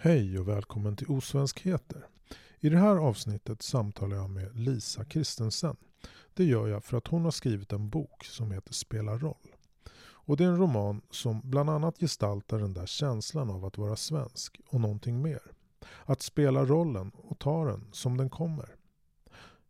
[0.00, 2.06] Hej och välkommen till Osvenskheter.
[2.60, 5.76] I det här avsnittet samtalar jag med Lisa Kristensen.
[6.34, 9.54] Det gör jag för att hon har skrivit en bok som heter Spela roll.
[10.00, 13.96] Och det är en roman som bland annat gestaltar den där känslan av att vara
[13.96, 15.42] svensk och någonting mer.
[16.04, 18.76] Att spela rollen och ta den som den kommer.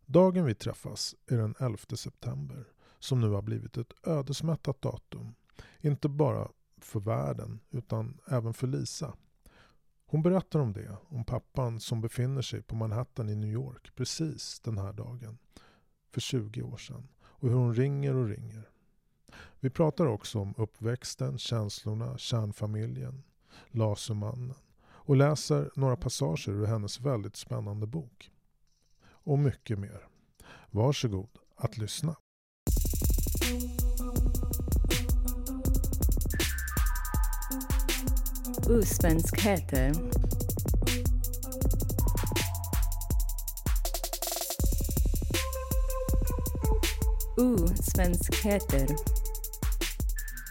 [0.07, 2.65] Dagen vi träffas är den 11 september
[2.99, 5.35] som nu har blivit ett ödesmättat datum.
[5.81, 6.49] Inte bara
[6.81, 9.15] för världen utan även för Lisa.
[10.11, 14.61] Hon berättar om det, om pappan som befinner sig på Manhattan i New York precis
[14.61, 15.39] den här dagen
[16.11, 18.69] för 20 år sedan och hur hon ringer och ringer.
[19.61, 23.23] Vi pratar också om uppväxten, känslorna, kärnfamiljen,
[23.69, 28.31] Lasermannen och läser några passager ur hennes väldigt spännande bok.
[29.05, 30.09] Och mycket mer.
[30.71, 32.17] Varsågod att lyssna.
[38.69, 39.93] Osvenskheter.
[47.59, 48.87] Osvenskheter.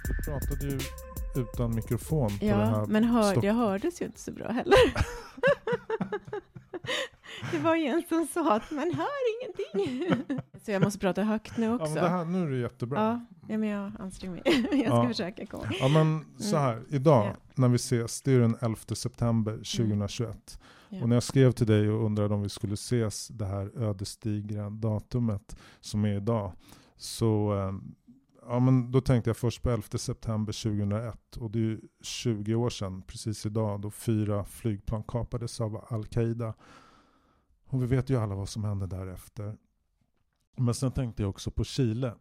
[0.08, 0.80] Du pratade ju
[1.42, 4.78] utan mikrofon på det Ja, här men hör, jag hördes ju inte så bra heller.
[7.52, 9.08] det var ju en som sa att man hör
[9.42, 10.14] ingenting.
[10.66, 11.94] så jag måste prata högt nu Ja, också.
[11.94, 13.00] men det här, nu är det jättebra.
[13.00, 14.44] Ja, ja, men jag anstränger mig.
[14.72, 15.08] jag ska Ja.
[15.08, 15.72] försöka komma.
[15.80, 17.36] Ja men så här, idag Ja.
[17.58, 20.60] När vi ses, det är den 11 september 2021.
[20.90, 21.02] Ja.
[21.02, 24.70] Och när jag skrev till dig och undrade om vi skulle ses det här ödesdigra
[24.70, 26.54] datumet som är idag.
[26.96, 27.74] Så eh,
[28.48, 31.38] ja, men då tänkte jag först på 11 september 2001.
[31.38, 36.54] Och det är ju 20 år sedan, precis idag, då fyra flygplan kapades av Al-Qaida.
[37.70, 39.58] Och vi vet ju alla vad som hände därefter.
[40.58, 42.14] Men sen tänkte jag också på Chile.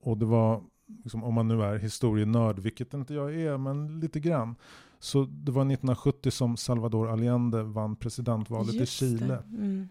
[0.00, 0.62] Och det var,
[1.02, 4.54] liksom, om man nu är historienörd, vilket inte jag är, men lite grann.
[4.98, 9.26] Så det var 1970 som Salvador Allende vann presidentvalet i Just Chile.
[9.26, 9.56] det.
[9.56, 9.88] Mm.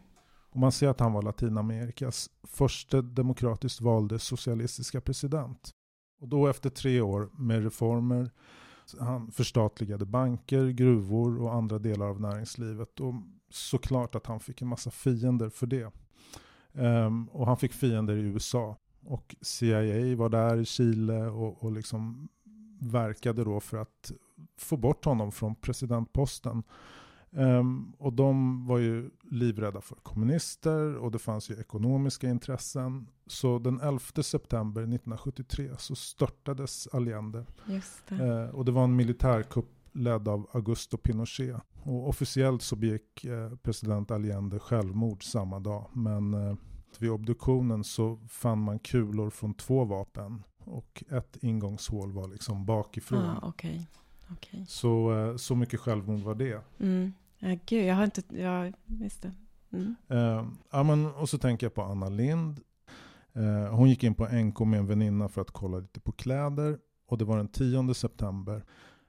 [0.52, 5.72] Och man ser att han var Latinamerikas första demokratiskt valde socialistiska president.
[6.22, 8.32] Och då efter tre år med reformer,
[9.00, 13.00] han förstatligade banker, gruvor och andra delar av näringslivet.
[13.00, 13.14] Och
[13.50, 15.94] såklart att han fick en massa fiender för det.
[16.74, 18.78] Ehm, och han fick fiender i USA.
[19.04, 22.30] Och CIA var där i Chile och, och liksom
[22.80, 24.12] verkade då för att
[24.58, 26.64] få bort honom från presidentposten.
[27.32, 33.08] Ehm, och de var ju livrädda för kommunister och det fanns ju ekonomiska intressen.
[33.28, 37.46] Så den 11 september 1973 så störtades Allende.
[38.08, 38.16] Det.
[38.16, 41.62] Eh, och det var en militärkupp ledd av Augusto Pinochet.
[41.84, 45.90] Och officiellt så begick eh, president Allende självmord samma dag.
[45.94, 46.56] Men eh,
[47.00, 50.44] vid obduktionen så fann man kulor från två vapen.
[50.58, 53.20] Och ett ingångshål var liksom bakifrån.
[53.26, 53.88] Ah, Okej.
[54.32, 54.66] Okej.
[54.68, 56.62] Så, eh, så mycket självmord var det.
[56.80, 57.14] Mm.
[57.40, 58.42] Ja, gud, jag har inte...
[58.42, 59.32] Ja, visst det.
[59.72, 59.96] Mm.
[60.08, 62.60] Eh, ja, men, och så tänker jag på Anna Lind.
[63.34, 66.80] Eh, hon gick in på NK med en väninna för att kolla lite på kläder.
[67.08, 68.66] Och det var den 10 september.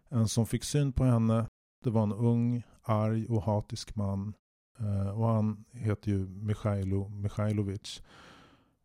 [0.08, 1.46] En som fick syn på henne,
[1.84, 4.34] det var en ung, arg och hatisk man.
[4.78, 8.02] Eh, och han heter ju Michailo Michailovic.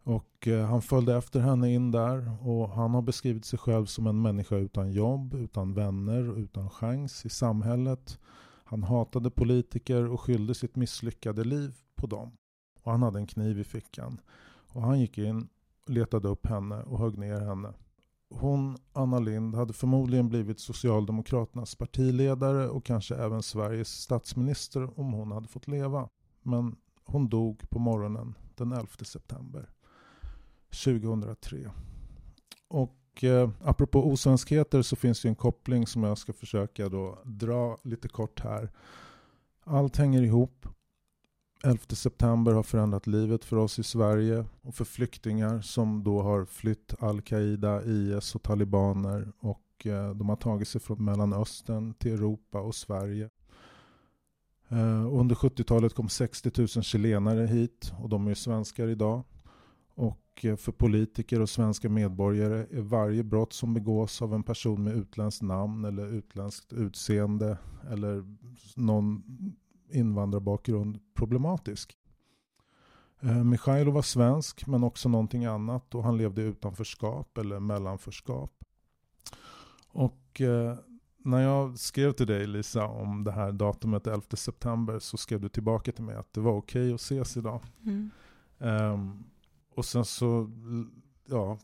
[0.04, 4.08] Och eh, han följde efter henne in där och han har beskrivit sig själv som
[4.08, 8.20] en människa utan jobb, utan vänner och utan chans i samhället.
[8.64, 12.32] Han hatade politiker och skyllde sitt misslyckade liv på dem.
[12.84, 14.22] Och han hade en kniv i fickan.
[14.70, 15.50] Och han gick in,
[15.88, 17.74] letade upp henne och högg ner henne.
[18.30, 25.32] Hon, Anna Lind, hade förmodligen blivit Socialdemokraternas partiledare och kanske även Sveriges statsminister om hon
[25.32, 26.10] hade fått leva.
[26.42, 29.70] Men hon dog på morgonen den 11 september
[30.84, 31.72] 2003.
[32.68, 37.20] Och eh, apropå osvenskheter så finns det ju en koppling som jag ska försöka då
[37.26, 38.72] dra lite kort här.
[39.64, 40.68] Allt hänger ihop.
[41.64, 46.46] 11 september har förändrat livet för oss i Sverige och för flyktingar som då har
[46.46, 52.60] flytt Al-Qaida, IS och talibaner och eh, de har tagit sig från Mellanöstern till Europa
[52.60, 53.30] och Sverige.
[54.70, 59.24] Eh, under 70-talet kom 60 000 chilenare hit och de är svenskar idag.
[59.96, 64.84] Och eh, för politiker och svenska medborgare är varje brott som begås av en person
[64.84, 67.58] med utländskt namn eller utländskt utseende
[67.92, 68.38] eller
[68.76, 69.24] någon
[69.90, 71.98] invandrarbakgrund problematisk.
[73.20, 78.52] Eh, Michailo var svensk men också någonting annat och han levde i utanförskap eller mellanförskap.
[79.88, 80.78] Och eh,
[81.18, 85.50] när jag skrev till dig Lisa om det här datumet 11 september så skrev du
[85.50, 87.62] tillbaka till mig att det var okej att ses idag.
[87.86, 88.10] Mm.
[88.60, 89.24] Ehm,
[89.76, 90.52] och sen så
[91.30, 91.58] ja,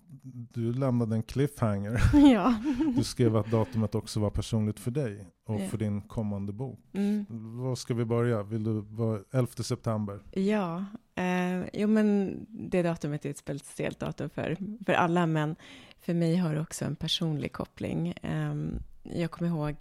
[0.54, 2.02] du lämnade en cliffhanger.
[2.34, 2.56] ja.
[2.96, 5.68] Du skrev att datumet också var personligt för dig och Ja.
[5.68, 6.80] för din kommande bok.
[6.94, 7.26] Mm.
[7.64, 8.44] Var ska vi börja?
[8.44, 10.20] Vill du vara 11 september?
[10.32, 15.56] Ja, eh, jo men det datumet är ett speciellt datum för, för alla, men
[16.00, 18.08] för mig har det också en personlig koppling.
[18.22, 18.56] Eh,
[19.04, 19.76] jag kommer ihåg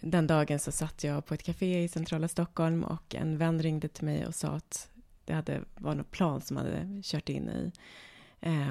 [0.00, 3.88] den dagen så satt jag på ett café i centrala Stockholm och en vän ringde
[3.88, 4.88] till mig och sa att
[5.24, 7.72] det hade, var något plan som hade kört in i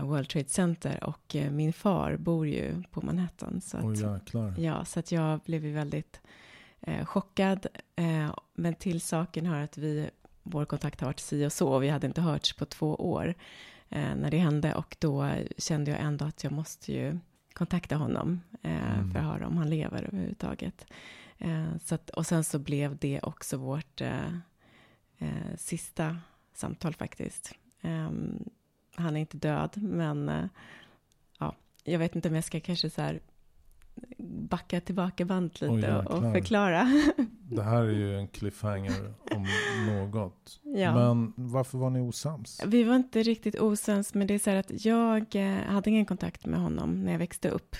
[0.04, 3.62] World Trade Center och eh, min far bor ju på Manhattan.
[3.62, 4.54] Så att, jäklar.
[4.58, 6.22] Ja, så att jag blev ju väldigt
[6.82, 7.68] eh, chockad.
[7.96, 10.10] Eh, men till saken hör att vi,
[10.44, 11.80] vår kontakt har varit si och så.
[11.80, 13.34] Vi hade inte hörts på två år
[13.90, 14.76] eh, när det hände.
[14.76, 17.20] Och då kände jag ändå att jag måste ju
[17.54, 19.12] kontakta honom eh, Mm.
[19.12, 20.86] för att höra om han lever överhuvudtaget.
[21.38, 24.28] Eh, så att, och sen så blev det också vårt eh,
[25.18, 26.18] eh, sista
[26.54, 27.54] samtal faktiskt.
[28.96, 30.46] Han är inte död, men eh,
[31.40, 33.20] ja, jag vet inte om jag ska kanske så här
[34.50, 36.88] backa tillbaka bandet lite Oj, och, förklara.
[37.50, 39.48] Det här är ju en cliffhanger om
[39.88, 40.60] något.
[40.64, 40.96] ja.
[40.96, 42.62] Men varför var ni osams?
[42.66, 46.06] Vi var inte riktigt osams, men det är så här att jag eh, hade ingen
[46.06, 47.76] kontakt med honom när jag växte upp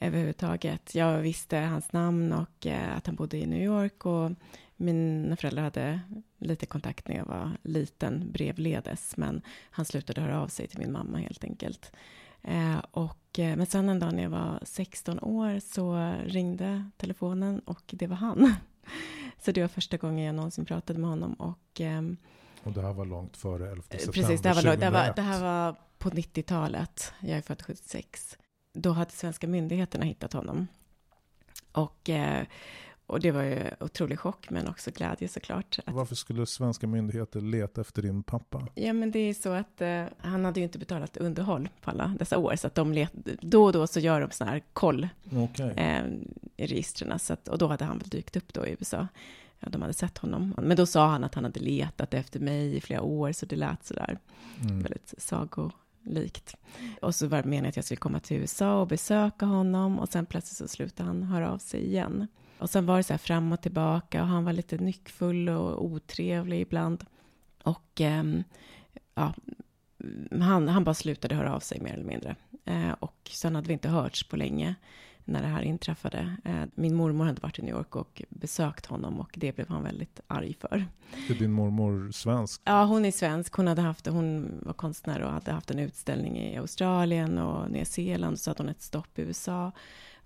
[0.00, 0.94] överhuvudtaget.
[0.94, 4.30] Jag visste hans namn och eh, att han bodde i New York och
[4.76, 6.00] mina föräldrar hade
[6.38, 10.92] lite kontakt när jag var liten brevledes, men han slutade höra av sig till min
[10.92, 11.92] mamma helt enkelt.
[12.42, 17.58] Eh, och, eh, men sen en dag när jag var 16 år så ringde telefonen
[17.58, 18.54] och det var han.
[19.38, 22.16] Så det var första gången jag någonsin pratade med honom och ehm,
[22.64, 24.92] Och det här var långt före 11 september Precis, det här, var, långt- det, här
[24.92, 25.16] var, 2001.
[25.16, 27.12] det här var på 90-talet.
[27.20, 28.38] Jag är född 76.
[28.72, 30.66] Då hade svenska myndigheterna hittat honom.
[31.72, 32.46] Och, eh,
[33.06, 35.78] och det var ju otrolig chock, men också glädje såklart.
[35.86, 38.66] Att, Varför skulle svenska myndigheter leta efter din pappa?
[38.74, 42.14] ja, men det är så att eh, han hade ju inte betalat underhåll på alla
[42.18, 45.08] dessa år, så att de let, då och då så gör de sån här koll
[45.32, 45.70] Okej.
[45.76, 46.04] eh,
[46.56, 47.18] i registren.
[47.18, 49.08] Så att, och då hade han väl dykt upp då i USA.
[49.60, 50.54] Ja, de hade sett honom.
[50.62, 53.56] Men då sa han att han hade letat efter mig i flera år, så det
[53.56, 54.18] lät sådär
[54.60, 54.82] Mm.
[54.82, 56.56] väldigt sagolikt.
[57.02, 60.08] Och så var det meningen att jag skulle komma till USA och besöka honom och
[60.08, 62.26] sen plötsligt så slutade han höra av sig igen.
[62.58, 65.84] Och sen var det så här fram och tillbaka och han var lite nyckfull och
[65.84, 67.04] otrevlig ibland.
[67.62, 68.44] Och ehm,
[69.14, 69.34] ja,
[70.30, 72.36] han, han bara slutade höra av sig mer eller mindre.
[72.64, 74.74] Eh, och sen hade vi inte hörts på länge
[75.24, 76.36] när det här inträffade.
[76.44, 79.82] Eh, min mormor hade varit i New York och besökt honom och det blev han
[79.82, 80.86] väldigt arg för.
[81.30, 82.62] Är din mormor svensk?
[82.64, 83.52] Ja, hon är svensk.
[83.52, 87.84] Hon, hade haft, hon var konstnär och hade haft en utställning i Australien och Nya
[87.84, 88.40] Zeeland.
[88.40, 89.72] Så hade hon ett stopp i USA.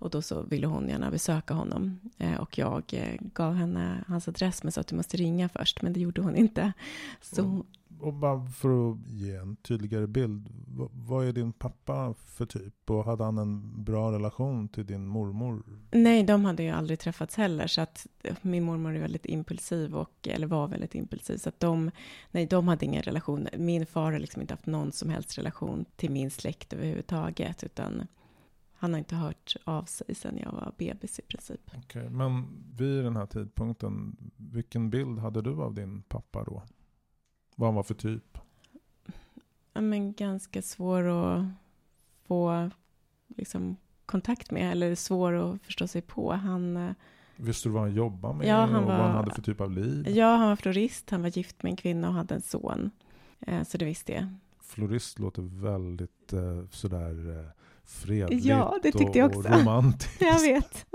[0.01, 2.01] Och då så ville hon gärna besöka honom.
[2.19, 5.83] Eh, och jag eh, gav henne hans adress men sa att du måste ringa först.
[5.83, 6.73] Men det gjorde hon inte.
[7.21, 7.63] Så Mm.
[8.01, 10.49] Och bara för att ge en tydligare bild.
[10.93, 12.91] Vad är din pappa för typ?
[12.91, 15.63] Och hade han en bra relation till din mormor?
[15.91, 17.67] nej, de hade ju aldrig träffats heller.
[17.67, 21.37] Så att eh, min mormor är väldigt impulsiv och, eller var väldigt impulsiv.
[21.37, 21.91] Så att de,
[22.31, 23.49] nej, de hade ingen relation.
[23.59, 27.65] Min far har liksom inte haft någon som helst relation till min släkt överhuvudtaget.
[27.65, 28.07] Utan
[28.83, 31.71] han har inte hört av sig sedan jag var bebis i princip.
[31.77, 32.47] Okej, Men
[32.77, 36.63] vid den här tidpunkten, vilken bild hade du av din pappa då?
[37.57, 38.39] Vad han var för typ?
[39.73, 41.45] Ja, men ganska svår att
[42.27, 42.71] få
[43.29, 44.73] liksom, kontakt med.
[44.73, 46.33] Eller svår att förstå sig på.
[46.33, 46.93] Han, eh,
[47.37, 48.47] Visste du vad han jobbade med?
[48.47, 50.09] Ja, han och vad han var- hade för typ av liv?
[50.09, 51.11] ja, han var florist.
[51.11, 52.91] Han var gift med en kvinna och hade en son.
[53.41, 54.27] Eh, så det visste jag.
[54.61, 57.51] Florist låter väldigt eh, sådär eh,
[57.91, 59.53] fredligt Ja, det tyckte och, jag och också.
[59.53, 60.21] romantiskt.
[60.21, 60.87] Jag vet.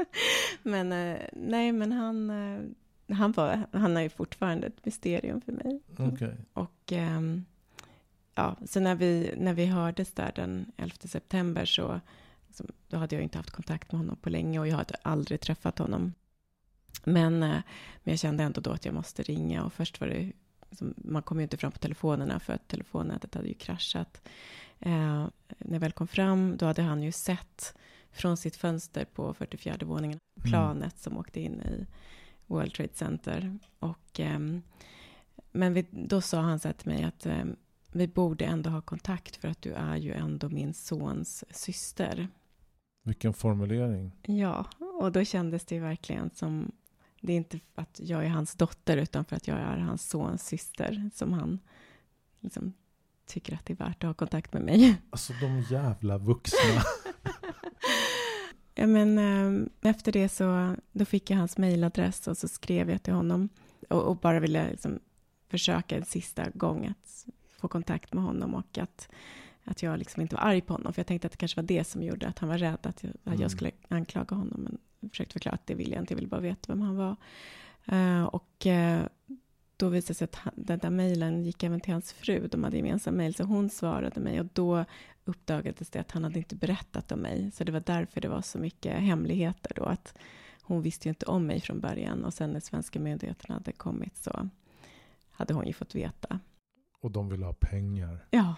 [0.63, 5.51] Men eh, nej, men han, eh, han, var, han är ju fortfarande ett mysterium för
[5.51, 5.81] mig.
[5.97, 6.35] Okej.
[6.53, 7.45] Och ehm,
[8.35, 12.01] ja, så när vi, när vi hördes där den 11 september så,
[12.87, 15.79] då hade jag inte haft kontakt med honom på länge och jag hade aldrig träffat
[15.79, 16.13] honom.
[17.03, 17.49] Men, eh,
[18.03, 20.31] men jag kände ändå då att jag måste ringa och först var det,
[20.95, 24.21] man kom ju inte fram på telefonerna för att telefonnätet hade ju kraschat.
[24.79, 25.27] Eh,
[25.57, 27.75] när jag väl kom fram, då hade han ju sett
[28.11, 31.85] från sitt fönster på 44 våningen planet som åkte in i
[32.45, 33.59] World Trade Center.
[33.79, 34.61] Och, ehm,
[35.51, 37.55] men vi, då sa han så här till mig att ehm,
[37.91, 42.27] vi borde ändå ha kontakt för att du är ju ändå min sons syster.
[43.03, 44.11] Vilken formulering.
[44.21, 44.65] Ja,
[45.01, 46.71] och då kändes det verkligen som
[47.21, 50.09] det är inte för att jag är hans dotter utan för att jag är hans
[50.09, 51.59] sons syster som han
[52.39, 52.73] liksom
[53.25, 54.95] tycker att det är värt att ha kontakt med mig.
[55.09, 56.81] Alltså de jävla vuxna.
[58.75, 63.03] Ja, men ehm, efter det så då fick jag hans mejladress och så skrev jag
[63.03, 63.49] till honom
[63.89, 64.99] och, och bara ville liksom
[65.49, 67.25] försöka en sista gång att
[67.61, 69.09] få kontakt med honom och att
[69.67, 70.93] att jag liksom inte var arg på honom.
[70.93, 73.03] För jag tänkte att det kanske var det som gjorde att han var rädd att
[73.03, 73.41] jag, att Mm.
[73.41, 74.61] jag skulle anklaga honom.
[74.61, 76.13] Men jag försökte förklara att det ville jag inte.
[76.13, 77.15] Jag ville bara veta vem han var.
[77.85, 79.01] Eh, och eh,
[79.77, 82.47] då visade det sig att han, den där mejlen gick även till hans fru.
[82.47, 83.35] De hade gemensam mejl.
[83.35, 84.39] Så hon svarade mig.
[84.39, 84.85] Och då
[85.25, 87.51] uppdagades det att han hade inte berättat om mig.
[87.51, 89.83] Så det var därför det var så mycket hemligheter då.
[89.83, 90.13] Att
[90.61, 92.25] hon visste ju inte om mig från början.
[92.25, 94.49] Och sen när svenska myndigheterna hade kommit så
[95.31, 96.39] hade hon ju fått veta.
[96.99, 98.25] Och de vill ha pengar.
[98.31, 98.55] Ja,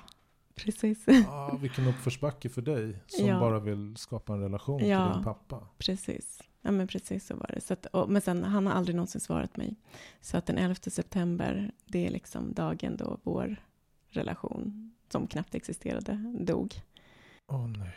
[0.55, 1.05] precis.
[1.29, 3.39] Ah, vilken uppförsbacke för dig som Ja.
[3.39, 5.05] bara vill skapa en relation Ja.
[5.07, 5.67] till din pappa.
[5.77, 6.41] Precis.
[6.67, 7.62] Ja, men precis så var det.
[7.62, 9.75] Så att, och, men sen, han har aldrig någonsin svarat mig.
[10.21, 13.55] Så att den 11 september, det är liksom dagen då vår
[14.09, 16.81] relation, som knappt existerade, dog.
[17.47, 17.95] Åh nej.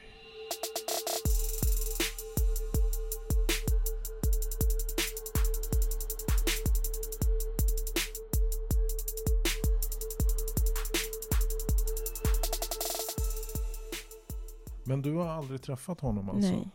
[14.85, 16.51] Men du har aldrig träffat honom alltså?
[16.51, 16.71] Nej.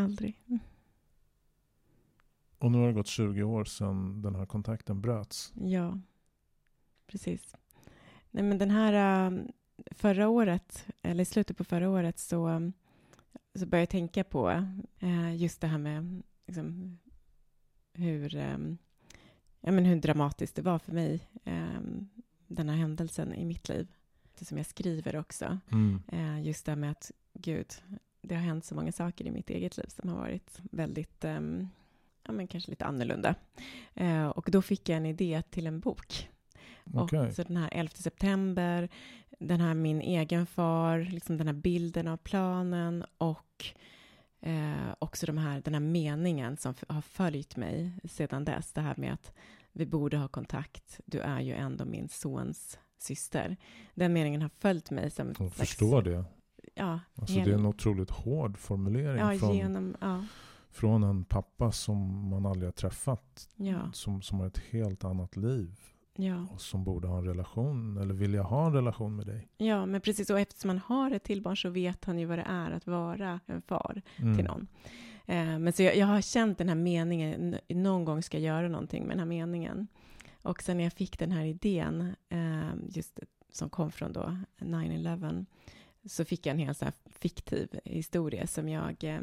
[0.00, 0.40] Aldrig.
[2.58, 5.52] Och nu har det gått 20 år sedan den här kontakten bröts.
[5.54, 6.00] Ja,
[7.06, 7.56] precis.
[8.30, 9.38] Nej, men den här äh,
[9.90, 12.72] förra året, eller i slutet på förra året, så, ähm,
[13.54, 14.50] så började jag tänka på
[14.98, 16.98] äh, just det här med liksom,
[17.92, 18.78] hur, ähm,
[19.60, 21.20] ja, men hur dramatiskt det var för mig,
[22.50, 23.92] den här händelsen i mitt liv.
[24.38, 25.58] Det som jag skriver också.
[25.72, 26.02] Mm.
[26.08, 27.66] Eh, just det här med att, gud,
[28.22, 31.68] det har hänt så många saker i mitt eget liv som har varit väldigt, ehm,
[32.26, 33.34] ja men kanske lite annorlunda.
[33.94, 36.28] Eh, och då fick jag en idé till en bok.
[36.94, 37.18] Okej.
[37.18, 38.88] Och så den här 11 september,
[39.38, 43.64] den här min egen far, liksom den här bilden av planen och
[44.40, 48.72] eh, också de här, den här meningen som har följt mig sedan dess.
[48.72, 49.32] Det här med att
[49.72, 53.56] vi borde ha kontakt, du är ju ändå min sons syster.
[53.94, 55.34] Den meningen har följt mig som...
[55.38, 56.24] Jag förstår det.
[56.80, 59.96] Ja, Alltså hel- det är en otroligt hård formulering ja, från, genom...
[60.00, 60.24] Ja,
[60.70, 63.48] från en pappa som man aldrig har träffat.
[63.56, 65.80] ja, Som, som har ett helt annat liv.
[66.16, 66.46] ja.
[66.52, 69.48] Och som borde ha en relation, eller vilja ha en relation med dig.
[69.56, 70.30] ja, men precis.
[70.30, 73.40] Och eftersom han har ett tillbarn så vet han ju vad det är att vara
[73.46, 74.36] en far Mm.
[74.36, 74.66] till någon.
[75.26, 78.68] Eh, men så jag, jag har känt den här meningen, någon gång ska jag göra
[78.68, 79.86] någonting med den här meningen.
[80.42, 83.18] Och sen när jag fick den här idén, eh, just
[83.52, 85.46] som kom från då 9-11,
[86.06, 89.20] så fick jag en så här fiktiv historia som jag eh,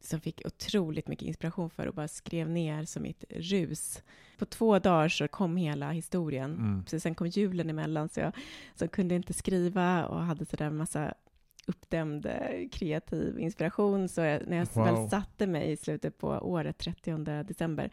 [0.00, 4.02] som fick otroligt mycket inspiration för och bara skrev ner som mitt rus.
[4.38, 6.52] På två dagar så kom hela historien.
[6.52, 6.84] Mm.
[6.86, 8.32] Så sen kom julen emellan så jag
[8.74, 11.14] så kunde inte skriva och hade sådär massa
[11.66, 14.08] uppdämd eh, kreativ inspiration.
[14.08, 14.84] Så jag, när jag Wow.
[14.84, 17.90] väl satte mig i slutet på året, 30 december,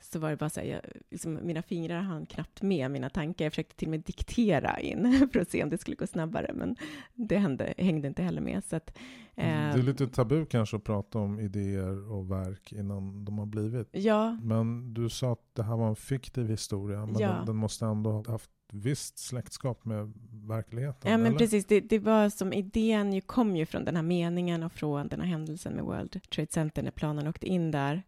[0.00, 0.80] så var det bara så här, jag,
[1.10, 3.44] liksom, mina fingrar hann knappt med mina tankar.
[3.44, 6.50] Jag försökte till och med diktera in för att se om det skulle gå snabbare,
[6.54, 6.76] men
[7.14, 8.64] det hände, hängde inte heller med.
[8.64, 8.86] Så att,
[9.34, 13.46] Det eh, är lite tabu kanske att prata om idéer och verk innan de har
[13.46, 13.88] blivit.
[13.92, 17.06] Ja, Men du sa att det här var en fiktiv historia.
[17.06, 17.28] Men Ja.
[17.28, 20.12] den, den måste ändå ha haft visst släktskap med
[20.48, 21.10] verkligheten.
[21.10, 21.38] Ja, men eller?
[21.38, 21.66] precis.
[21.66, 25.20] Det, det var som idén ju kom ju från den här meningen och från den
[25.20, 28.02] här händelsen med World Trade Center när planen åkte in där.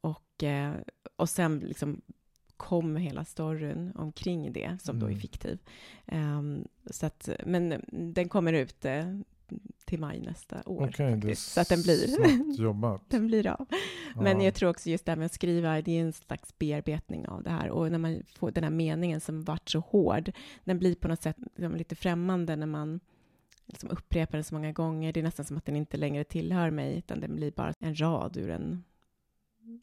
[0.00, 0.72] Och, eh,
[1.16, 2.00] och sen liksom
[2.56, 5.20] kom hela storyn omkring det, som då är Mm.
[5.20, 5.58] fiktiv.
[6.06, 9.18] Ehm, så att, men den kommer ut eh,
[9.84, 10.86] till maj nästa år.
[10.86, 11.52] Är faktiskt.
[11.52, 12.06] Så att den blir,
[12.60, 13.02] jobbat.
[13.08, 13.66] den blir av.
[14.16, 14.44] Men Ja.
[14.44, 17.42] jag tror också just det här med att skriva, det är en slags bearbetning av
[17.42, 17.70] det här.
[17.70, 20.32] Och när man får den här meningen som varit så hård,
[20.64, 23.00] den blir på något sätt liksom lite främmande när man
[23.66, 25.12] liksom upprepar den så många gånger.
[25.12, 28.00] Det är nästan som att den inte längre tillhör mig, utan den blir bara en
[28.00, 28.84] rad ur en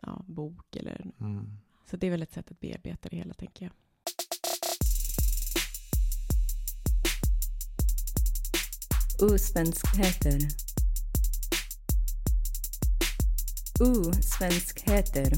[0.01, 0.75] ja, bok.
[0.75, 1.58] Eller, Mm.
[1.89, 3.74] så det är väl ett sätt att bearbeta det hela, tänker jag.
[9.22, 10.39] Osvenskheter.
[13.80, 15.32] Osvenskheter.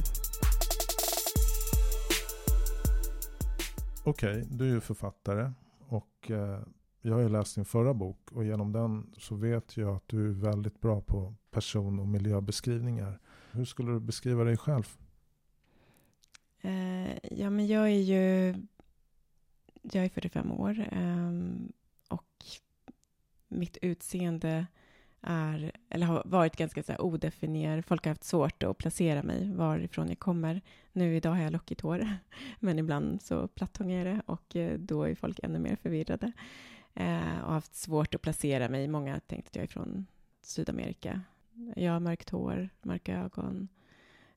[4.04, 5.52] Okej, du är ju författare.
[5.88, 6.60] Och eh,
[7.02, 8.32] jag har ju läst din förra bok.
[8.32, 13.20] Och genom den så vet jag att du är väldigt bra på person och miljöbeskrivningar.
[13.58, 14.98] Hur skulle du beskriva dig själv?
[16.62, 18.56] Eh, ja, men jag är ju...
[19.82, 21.32] Jag är 45 år eh,
[22.08, 22.46] och
[23.48, 24.66] mitt utseende
[25.22, 27.86] är, eller har varit ganska så här odefinierad.
[27.86, 30.62] Folk har haft svårt att placera mig varifrån jag kommer.
[30.92, 32.08] Nu idag har jag lockigt hår,
[32.60, 36.32] men ibland så plattångar jag det och eh, då är folk ännu mer förvirrade.
[36.94, 38.88] Eh, och haft svårt att placera mig.
[38.88, 40.06] Många har tänkt att jag är från
[40.42, 41.22] Sydamerika.
[41.76, 43.68] Jag har mörkt hår, mörka ögon.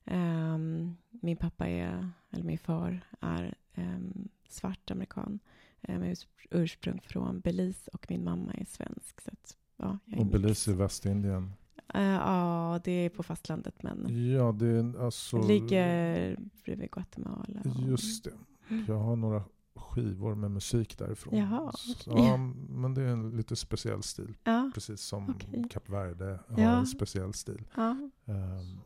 [0.05, 5.39] Ehm, min pappa är, eller min far är ehm, svart amerikan.
[5.87, 9.21] med urs- ursprung från Belize och min mamma är svensk.
[9.21, 10.27] Så att, ja, jag är Och.
[10.27, 11.51] Belize i Västindien.
[11.93, 15.41] Eh, ja, det är på fastlandet men Ja, det är alltså...
[15.41, 17.59] det ligger bredvid Guatemala.
[17.65, 18.33] och- Just det.
[18.87, 19.43] Jag har några
[19.75, 21.37] skivor med musik därifrån.
[21.37, 22.11] Jaha, Så.
[22.11, 22.37] Ja,
[22.69, 24.37] men det är en lite speciell stil.
[24.43, 25.63] Ja, Precis som Okej.
[25.69, 26.77] Kap Verde har Ja.
[26.79, 27.67] en speciell stil.
[27.75, 28.79] Ehm,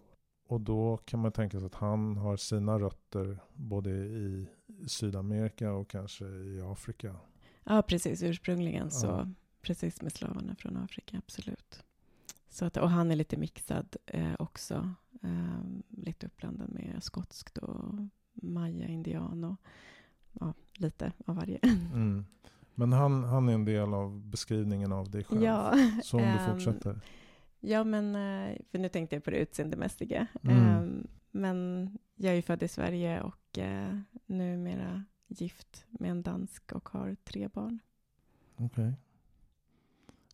[0.47, 4.47] och då kan man tänka sig att han har sina rötter både i
[4.87, 7.15] Sydamerika och kanske i Afrika.
[7.63, 8.23] ja, precis.
[8.23, 11.83] Ursprungligen så, precis med slavarna från Afrika, absolut.
[12.49, 14.93] Så att, och han är lite mixad eh, också.
[15.23, 17.93] Eh, lite uppblandad med skotskt och
[18.33, 19.55] maya-indian och
[20.39, 21.59] ja, lite av varje.
[21.93, 22.25] Mm.
[22.75, 25.43] Men han, han är en del av beskrivningen av dig själv.
[25.43, 25.73] Ja,
[26.03, 26.99] Så om du ehm, fortsätter.
[27.59, 30.27] ja, men eh, för nu tänkte jag på det utseendemässiga.
[30.43, 30.57] Mm.
[30.57, 36.71] Ehm, Men jag är ju född i Sverige och eh, numera gift med en dansk
[36.71, 37.79] och har tre barn.
[38.57, 38.93] Okej.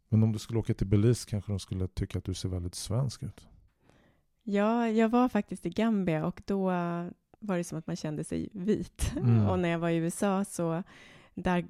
[0.09, 2.75] Men om du skulle åka till Belize kanske de skulle tycka att du ser väldigt
[2.75, 3.47] svensk ut.
[4.43, 6.71] Ja, jag var faktiskt i Gambia och då
[7.41, 9.11] var det som att man kände sig vit.
[9.17, 9.47] Mm.
[9.47, 10.83] Och när jag var i USA så
[11.33, 11.65] där,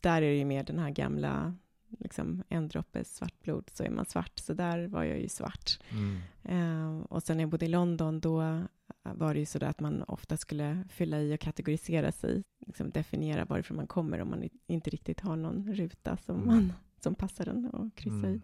[0.00, 1.54] där är det ju mer den här gamla,
[1.98, 4.38] liksom en droppe svartblod så är man svart.
[4.38, 5.78] Så där var jag ju svart.
[5.90, 6.18] Mm.
[6.44, 8.62] Eh, och sen när jag bodde i London då
[9.02, 12.90] var det ju så där att man ofta skulle fylla i och kategorisera sig, liksom
[12.90, 16.46] definiera varifrån man kommer om man inte riktigt har någon ruta som, Mm.
[16.46, 18.40] man, som passar en och kryssa i.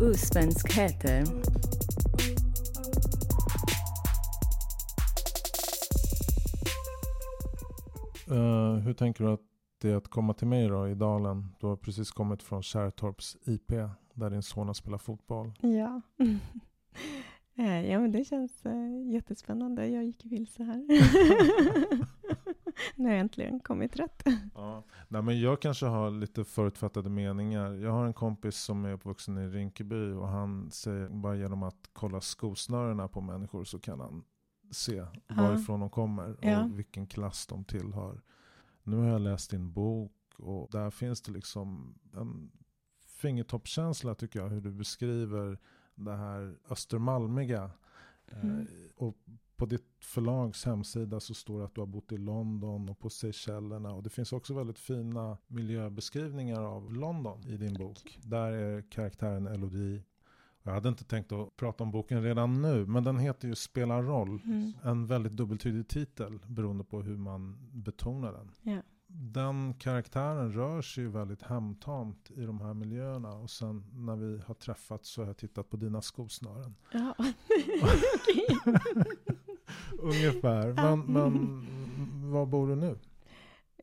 [0.00, 1.20] Osvenskheter.
[8.30, 9.40] Eh, hur tänker du att
[9.80, 11.48] det är att komma till mig då i Dalen?
[11.60, 13.72] Du har precis kommit från Kärrtorps IP
[14.14, 15.52] där din son har spelat fotboll.
[15.60, 16.00] Ja.
[17.58, 19.88] Eh, ja, men det känns eh, jättespännande.
[19.88, 20.86] Jag gick vilse här.
[22.96, 24.22] nu har jag äntligen kommit rätt.
[24.54, 24.82] Ja.
[25.08, 27.72] Nej, men jag kanske har lite förutfattade meningar.
[27.72, 31.90] Jag har en kompis som är uppvuxen i Rinkeby och han säger bara genom att
[31.92, 34.24] kolla skosnörena på människor så kan han
[34.70, 36.68] se varifrån de kommer och Ja.
[36.72, 38.20] vilken klass de tillhör.
[38.82, 42.50] Nu har jag läst din bok och där finns det liksom en
[43.06, 45.58] fingertoppskänsla tycker jag hur du beskriver
[45.94, 47.70] det här östermalmiga.
[48.42, 48.60] Mm.
[48.60, 49.16] Eh, och
[49.56, 53.10] på ditt förlags hemsida så står det att du har bott i London och på
[53.10, 53.92] Seychellerna.
[53.92, 58.18] Och det finns också väldigt fina miljöbeskrivningar av London i din bok.
[58.22, 60.02] Där är karaktären Elodie.
[60.62, 64.02] Jag hade inte tänkt att prata om boken redan nu, men den heter ju Spela
[64.02, 64.40] roll.
[64.44, 64.72] Mm.
[64.82, 68.50] En väldigt dubbeltydig titel beroende på hur man betonar den.
[68.62, 68.82] Ja.
[69.18, 73.32] Den karaktären rör sig ju väldigt hemtamt i de här miljöerna.
[73.32, 76.74] Och sen när vi har träffats så har jag tittat på dina skosnören.
[76.92, 77.14] Ja.
[79.98, 80.72] Ungefär.
[80.72, 81.66] Men, men
[82.32, 82.98] var bor du nu?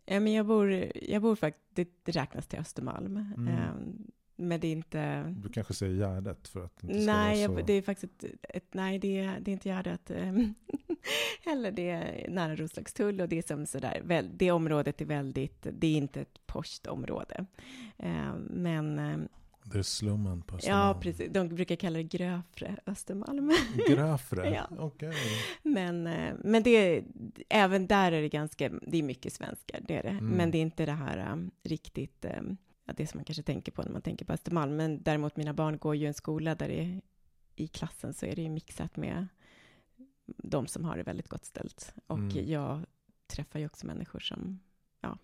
[0.05, 3.17] men jag bor, jag bor faktiskt, det, det räknas till Östermalm.
[3.17, 4.07] Mm.
[4.35, 5.23] Men det är inte...
[5.37, 7.65] Du kanske säger Gärdet för att det inte ska Nej, vara så.
[7.65, 10.33] det är faktiskt ett, ett, nej, det är, det är inte Gärdet eh,
[11.45, 11.71] heller.
[11.71, 15.97] Det är nära Roslagstull och det är som sådär, det området är väldigt, det är
[15.97, 17.45] inte ett postområde.
[17.97, 19.17] Eh, men, eh,
[19.63, 20.99] Det är slummen på ja Östermalm.
[20.99, 23.51] precis, de brukar kalla det Gröfre Östermalm.
[23.89, 24.49] Grafre?
[24.49, 24.67] Ja.
[24.79, 25.13] Okej.
[25.63, 27.03] Men, eh, men det är,
[27.49, 30.09] även där är det ganska, det är mycket svenskar, det är det.
[30.09, 30.25] Mm.
[30.25, 32.25] Men det är inte det här riktigt,
[32.85, 34.75] ja, det som man kanske tänker på när man tänker på Östermalm.
[34.75, 37.01] Men däremot mina barn går ju i en skola där det
[37.55, 39.27] i klassen så är det ju mixat med
[40.25, 41.93] de som har det väldigt gott ställt.
[42.07, 42.49] Och Mm.
[42.49, 42.85] jag
[43.27, 44.59] träffar ju också människor som,
[45.01, 45.17] ja,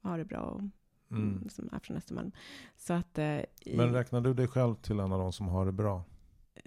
[0.00, 0.62] har det bra och
[1.10, 1.48] Mm.
[1.48, 2.32] som är från Östermalm.
[2.76, 5.66] Så att, eh, i- Men räknar du dig själv till en av de som har
[5.66, 6.04] det bra?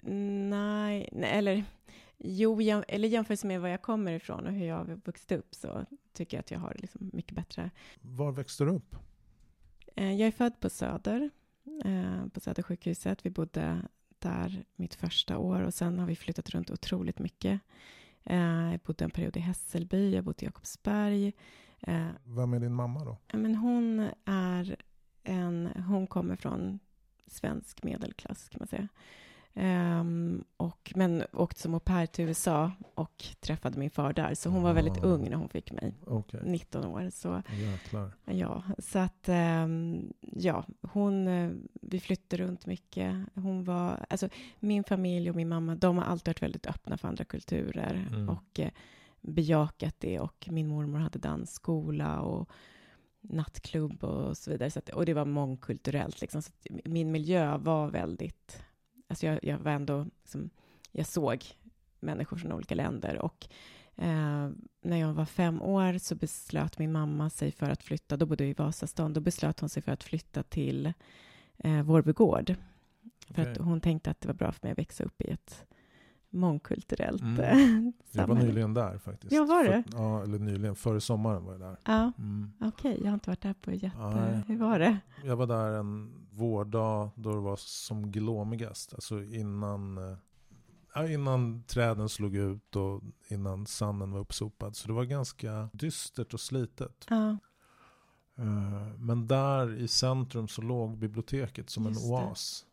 [0.02, 1.64] Nej, nej eller
[2.18, 5.54] jo, jäm, eller jämfört med var jag kommer ifrån och hur jag har vuxit upp
[5.54, 7.70] så tycker jag att jag har det liksom mycket bättre.
[8.00, 8.96] Var växte du upp?
[9.94, 11.30] Eh, Jag är född på Söder,
[11.84, 13.26] eh, på Södersjukhuset.
[13.26, 13.82] Vi bodde
[14.18, 17.60] där mitt första år och sen har vi flyttat runt otroligt mycket.
[18.24, 21.32] Eh, Jag bodde en period i Hässelby, jag bodde i Jakobsberg.
[22.24, 23.18] Vem är din mamma då?
[23.32, 24.76] Men hon är
[25.22, 26.78] en, hon kommer från
[27.26, 28.88] svensk medelklass kan man säga.
[29.56, 34.34] Ehm, och, men åkte som au pair till USA och träffade min far där.
[34.34, 35.06] Så hon var väldigt Ah.
[35.06, 37.10] ung när hon fick mig, Okej, 19 år.
[37.10, 38.12] Så jäklar.
[38.24, 43.14] ja, så att ehm, ja, hon, eh, vi flyttade runt mycket.
[43.34, 44.28] Hon var, alltså
[44.60, 48.28] min familj och min mamma, de har alltid varit väldigt öppna för andra kulturer Mm.
[48.28, 48.70] och eh,
[49.20, 50.20] bejakat det.
[50.20, 52.48] Och min mormor hade dansskola och
[53.20, 54.70] nattklubb och så vidare.
[54.70, 56.20] Så att, och det var mångkulturellt.
[56.20, 56.42] Liksom.
[56.42, 56.52] Så
[56.84, 58.62] min miljö var väldigt...
[59.14, 60.06] Alltså jag, jag var ändå...
[60.22, 60.50] Liksom,
[60.92, 61.44] jag såg
[62.00, 63.18] människor från olika länder.
[63.22, 63.46] Och
[63.96, 64.50] eh,
[64.82, 68.44] när jag var fem år så beslöt min mamma sig för att flytta, då bodde
[68.44, 70.92] jag i Vasastan, då beslöt hon sig för att flytta till
[71.58, 72.54] eh, Vårby gård.
[73.30, 73.52] För Okej.
[73.52, 75.64] att hon tänkte att det var bra för mig att växa upp i ett
[76.30, 77.40] mångkulturellt Mm.
[77.40, 77.58] eh,
[78.12, 78.48] Jag var samhälle.
[78.48, 79.32] nyligen där faktiskt.
[79.32, 79.82] Ja, var För- du?
[79.92, 80.74] Ja, eller nyligen.
[80.76, 81.76] Före sommaren var jag där.
[81.84, 82.52] Ja, Mm.
[82.60, 84.42] okej, jag har inte varit där på jätte...
[84.46, 84.98] Hur var det?
[85.24, 88.94] Jag var där en vårdag då det var som glåmigast.
[88.94, 90.16] Alltså innan, eh,
[90.94, 94.76] ja, innan träden slog ut och innan sanden var uppsopad.
[94.76, 97.06] Så det var ganska dystert och slitet.
[97.08, 97.36] Ja,
[98.36, 102.66] Eh, Men där i centrum så låg biblioteket som Just en oas.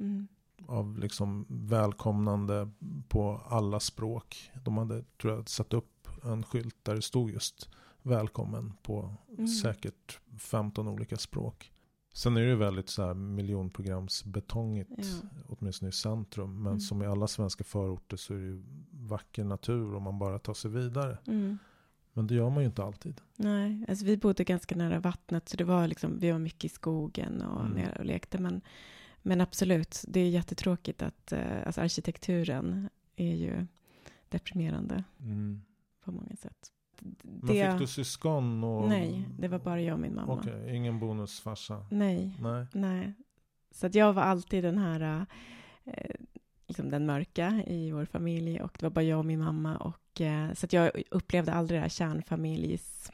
[0.00, 0.28] mm.
[0.66, 2.70] Av liksom välkomnande
[3.08, 4.50] på alla språk.
[4.64, 7.68] De hade, tror jag, satt upp en skylt där det stod just
[8.02, 9.48] välkommen på Mm.
[9.48, 11.72] säkert 15 olika språk.
[12.16, 15.28] Sen är det väldigt så här miljonprogramsbetongigt, Ja.
[15.48, 16.56] åtminstone i centrum.
[16.62, 16.80] Men Mm.
[16.80, 20.54] som i alla svenska förorter så är det ju vacker natur om man bara tar
[20.54, 21.18] sig vidare.
[21.26, 21.58] Mm.
[22.12, 23.20] Men det gör man ju inte alltid.
[23.36, 26.68] Nej, alltså vi bodde ganska nära vattnet så det var liksom, vi var mycket i
[26.68, 27.72] skogen och Mm.
[27.72, 28.38] nere och lekte.
[28.38, 28.60] Men,
[29.22, 33.66] men absolut, det är jättetråkigt att eh, alltså arkitekturen är ju
[34.28, 35.04] deprimerande
[36.04, 36.72] på många sätt.
[37.22, 38.64] Men fick du syskon?
[38.64, 38.88] Och...
[38.88, 40.32] Nej, det var bara jag och min mamma.
[40.32, 41.86] Okej, ingen bonusfarsa?
[41.90, 42.66] Nej, Nej.
[42.72, 43.14] nej.
[43.70, 45.26] Så att jag var alltid den här,
[45.84, 46.14] eh,
[46.66, 49.76] liksom den mörka i vår familj och det var bara jag och min mamma.
[49.76, 53.12] Och, eh, så att jag upplevde aldrig det här kärnfamiljs,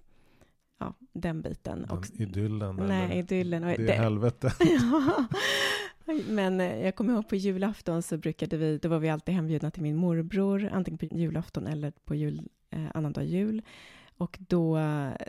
[0.79, 1.81] ja, den biten.
[1.81, 2.77] Den och, idyllen?
[2.77, 3.17] nej, eller?
[3.17, 3.65] idyllen.
[3.65, 4.53] Och Det är helvete.
[4.61, 5.27] ja.
[6.29, 9.71] Men eh, jag kommer ihåg på julafton så brukade vi, då var vi alltid hembjudna
[9.71, 13.63] till min morbror, antingen på julafton eller på jul, eh, annandag jul.
[14.17, 14.79] Och då,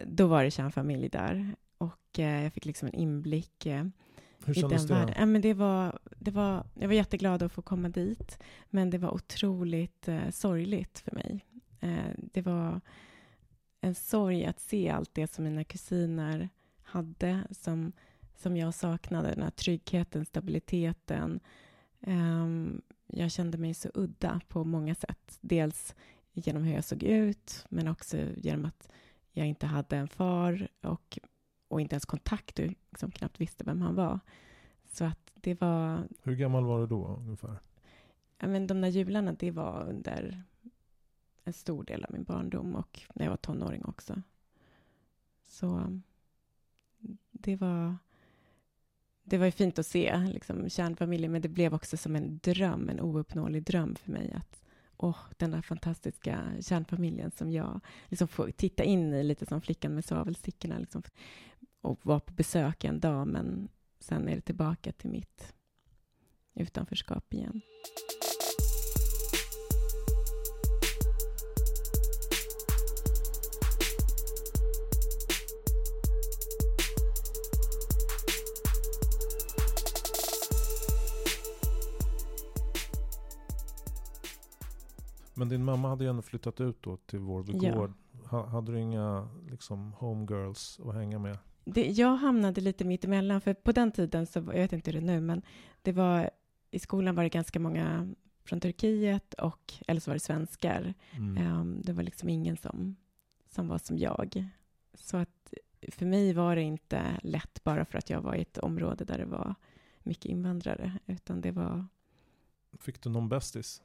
[0.06, 1.56] då var det kärnfamilj där.
[1.82, 3.86] Och eh, jag fick liksom en inblick eh,
[4.46, 5.16] Hur i kändes den världen.
[5.20, 8.98] Ja, men det var, det var, jag var jätteglad att få komma dit, men det
[8.98, 11.46] var otroligt eh, sorgligt för mig.
[11.80, 12.82] Eh, det var
[13.82, 16.50] en sorg att se allt det som mina kusiner
[16.84, 17.92] hade, som,
[18.36, 21.40] som jag saknade, den här tryggheten, stabiliteten.
[22.02, 25.38] Ehm, jag kände mig så udda på många sätt.
[25.42, 25.96] Dels
[26.34, 28.90] genom hur jag såg ut, men också genom att
[29.32, 31.20] jag inte hade en far och,
[31.68, 34.20] och inte ens kontakt och liksom knappt visste vem han var.
[34.86, 37.60] Så att det var, Hur gammal var du då ungefär?
[38.38, 40.44] ja men de där jularna, det var under
[41.44, 44.22] en stor del av min barndom och när jag var tonåring också.
[45.44, 46.00] Så
[47.32, 47.98] det var,
[49.24, 52.90] det var ju fint att se liksom, kärnfamiljen, men det blev också som en dröm,
[52.90, 54.64] en ouppnåelig dröm för mig att
[55.02, 59.96] oh, den där fantastiska kärnfamiljen som jag liksom får titta in i lite som flickan
[59.96, 61.04] med svavelstickorna liksom,
[61.82, 65.54] och vara på besök en dag, men sen är det tillbaka till mitt
[66.54, 67.62] utanförskap igen.
[85.42, 87.76] Men din mamma hade ju ändå flyttat ut då till Vårby Ja.
[87.76, 87.94] gård.
[88.30, 91.38] Ha, hade du inga liksom, homegirls att hänga med?
[91.66, 95.02] Det, jag hamnade lite mitt emellan, för på den tiden, så, jag vet inte hur
[95.02, 95.42] det är nu, men
[95.82, 96.30] det var,
[96.72, 100.94] i skolan var det ganska många från Turkiet, och, eller så var det svenskar.
[101.12, 101.38] Mm.
[101.38, 102.96] Ehm, det var liksom ingen som,
[103.52, 104.46] som var som jag.
[104.94, 105.54] Så att
[105.88, 109.18] för mig var det inte lätt bara för att jag var i ett område där
[109.18, 109.56] det var
[110.00, 111.86] mycket invandrare, utan det var...
[112.80, 113.82] Fick du någon bästis?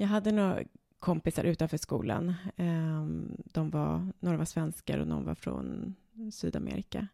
[0.00, 0.62] Jag hade några
[0.98, 2.34] kompisar utanför skolan.
[2.56, 5.94] Ehm, de var, några var svenskar och någon var från
[6.32, 7.08] Sydamerika.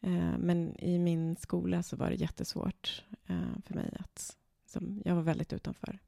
[0.00, 4.36] Ehm, men i min skola så var det jättesvårt eh, för mig att...
[4.66, 5.98] Som, jag var väldigt utanför.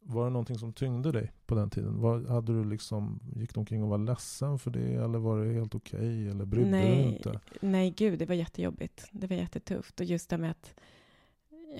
[0.00, 2.00] Var det någonting som tyngde dig på den tiden?
[2.00, 4.94] Var, hade du liksom, gick du omkring och var ledsen för det?
[4.94, 6.28] Eller var det helt okej?
[6.28, 7.40] Eller brydde du dig nej, inte?
[7.60, 9.08] nej, gud, det var jättejobbigt.
[9.10, 10.00] Det var jättetufft.
[10.00, 10.74] Och just det med att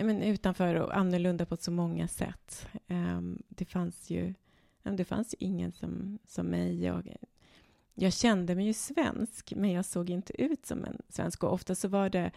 [0.03, 2.67] men utanför och annorlunda på så många sätt.
[2.89, 4.35] Ehm, det fanns ju
[4.83, 6.85] det fanns ju ingen som, som mig.
[6.85, 7.17] Jag,
[7.95, 11.45] jag kände mig ju svensk, men jag såg inte ut som en svensk.
[11.45, 12.31] Och ofta så var det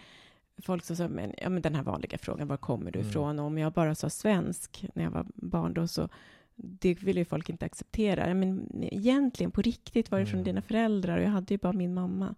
[0.57, 3.09] folk som sa, men, ja, men den här vanliga frågan, var kommer du Mm.
[3.09, 3.39] ifrån?
[3.39, 6.09] Och om jag bara sa svensk när jag var barn då, så
[6.55, 8.33] det ville ju folk inte acceptera.
[8.33, 10.45] Men egentligen, på riktigt, var det från Mm.
[10.45, 11.17] dina föräldrar?
[11.17, 12.35] Och jag hade ju bara min mamma.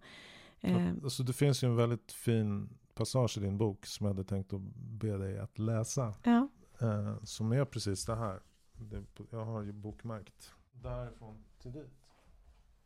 [0.60, 2.68] Eh, Alltså, det finns ju en väldigt fin
[2.98, 6.14] passage i din bok som jag hade tänkt att be dig att läsa.
[6.22, 6.48] ja,
[6.80, 8.40] Eh, som är precis det här.
[8.72, 10.52] Det, jag har ju bokmärkt.
[10.72, 11.92] Därifrån till dit.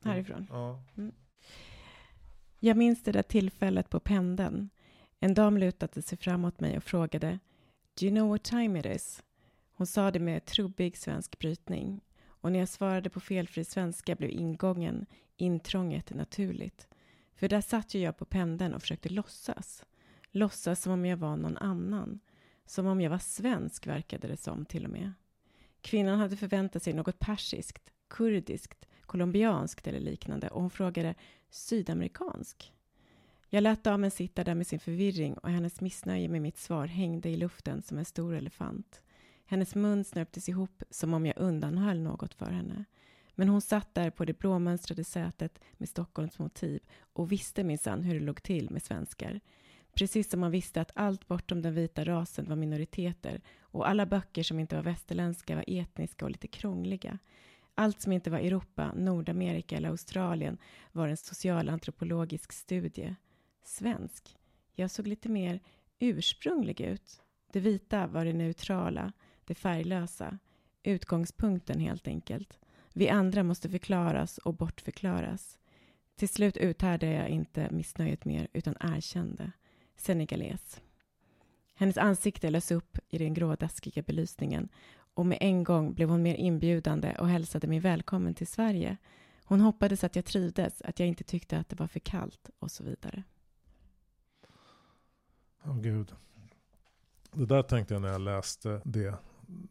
[0.05, 0.47] härifrån.
[0.51, 0.83] Ja.
[2.61, 4.71] Jag minns det där tillfället på pendeln.
[5.21, 7.39] En dam lutade sig framåt mig och frågade
[8.01, 9.23] Do you know what time it is?
[9.73, 12.01] Hon sa det med trubbig svensk brytning.
[12.27, 16.89] Och när jag svarade på felfri svenska blev ingången, intrånget naturligt.
[17.35, 19.85] För där satt ju jag på pendeln och försökte låtsas.
[20.33, 22.21] Låtsas som om jag var någon annan.
[22.67, 25.13] Som om jag var svensk verkade det som till och med.
[25.81, 31.15] Kvinnan hade förväntat sig något persiskt, kurdiskt, colombianskt eller liknande och hon frågade
[31.51, 32.73] sydamerikansk.
[33.49, 37.29] Jag lät damen sitta där med sin förvirring och hennes missnöje med mitt svar hängde
[37.29, 39.03] i luften som en stor elefant.
[39.47, 42.85] Hennes mun snörptes ihop som om jag undanhöll något för henne.
[43.35, 46.81] Men hon satt där på det blåmönstrade sätet med Stockholms motiv
[47.13, 49.41] och visste minsann hur det låg till med svenskar.
[49.95, 54.43] Precis som man visste att allt bortom den vita rasen var minoriteter och alla böcker
[54.43, 57.19] som inte var västerländska var etniska och lite krångliga.
[57.75, 60.59] Allt som inte var Europa, Nordamerika eller Australien
[60.93, 63.15] var en socialantropologisk studie.
[63.65, 64.37] Svensk.
[64.75, 65.61] Jag såg lite mer
[65.99, 67.23] ursprunglig ut.
[67.53, 69.13] Det vita var det neutrala,
[69.45, 70.39] det färglösa.
[70.83, 72.59] Utgångspunkten helt enkelt.
[72.93, 75.59] Vi andra måste förklaras och bortförklaras.
[76.17, 79.53] Till slut uthärdade jag inte missnöjet mer utan erkände.
[80.03, 80.81] Senegales.
[81.75, 84.69] Hennes ansikte lös upp i den grådaskiga belysningen
[85.15, 88.97] och med en gång blev hon mer inbjudande och hälsade mig välkommen till Sverige.
[89.45, 92.71] Hon hoppades att jag trivdes, att jag inte tyckte att det var för kallt och
[92.71, 93.23] så vidare.
[95.65, 96.13] Åh oh, gud.
[97.33, 99.15] Det där tänkte jag när jag läste det.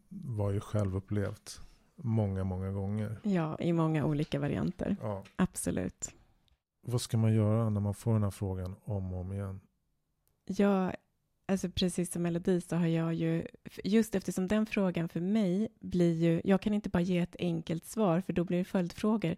[0.10, 1.62] Var ju självupplevt
[1.96, 3.20] många, många gånger.
[3.24, 4.96] Ja, i många olika varianter.
[5.02, 5.24] Ja.
[5.36, 6.14] Absolut.
[6.82, 9.60] Vad ska man göra när man får den här frågan om och om igen?
[10.58, 10.94] Ja,
[11.48, 13.48] alltså precis som Melodi så har jag ju,
[13.84, 17.86] just eftersom den frågan för mig blir ju, jag kan inte bara ge ett enkelt
[17.86, 19.36] svar för då blir det följdfrågor.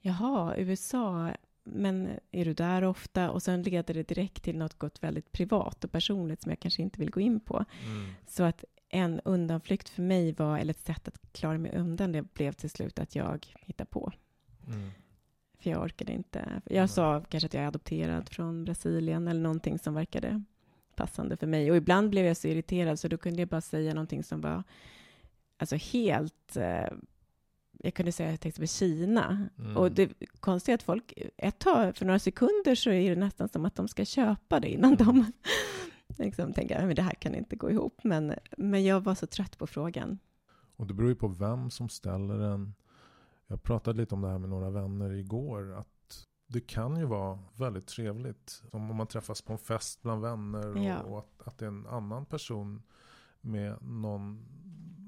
[0.00, 1.30] Jaha, USA,
[1.64, 3.30] men är du där ofta?
[3.30, 6.82] Och sen leder det direkt till något gott väldigt privat och personligt som jag kanske
[6.82, 7.64] inte vill gå in på.
[7.84, 8.12] Mm.
[8.26, 12.22] Så att en undanflykt för mig var, eller ett sätt att klara mig undan, det
[12.22, 14.12] blev till slut att jag hittar på.
[14.66, 14.90] Mm.
[15.58, 16.62] För jag orkade inte.
[16.64, 20.42] Jag sa kanske att jag är adopterad från Brasilien eller någonting som verkade
[21.00, 21.70] passande för mig.
[21.70, 24.62] Och ibland blev jag så irriterad så då kunde jag bara säga någonting som var
[25.56, 26.56] alltså helt...
[26.56, 26.88] Eh,
[27.82, 29.48] jag kunde säga till exempel Kina.
[29.58, 29.76] Mm.
[29.76, 33.48] Och det konstiga är att folk, ett tag, för några sekunder så är det nästan
[33.48, 35.06] som att de ska köpa det innan Mm.
[35.06, 35.32] de
[36.24, 38.00] liksom tänker att det här kan inte gå ihop.
[38.04, 40.18] Men, men jag var så trött på frågan.
[40.76, 42.74] Och det beror ju på vem som ställer den.
[43.46, 45.78] Jag pratade lite om det här med några vänner igår.
[45.78, 45.88] Att
[46.52, 48.62] det kan ju vara väldigt trevligt.
[48.70, 50.76] Som om man träffas på en fest bland vänner.
[50.76, 51.00] Och, Ja.
[51.00, 52.82] och att, att det är en annan person
[53.40, 54.46] med någon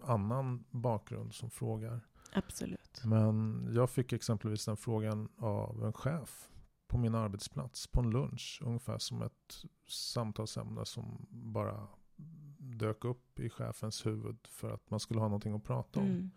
[0.05, 2.01] annan bakgrund som frågar.
[2.33, 3.03] Absolut.
[3.05, 6.49] Men jag fick exempelvis den frågan av en chef
[6.89, 8.61] på min arbetsplats på en lunch.
[8.65, 11.87] Ungefär som ett samtalsämne som bara
[12.59, 16.07] dök upp i chefens huvud för att man skulle ha någonting att prata om.
[16.07, 16.31] Mm.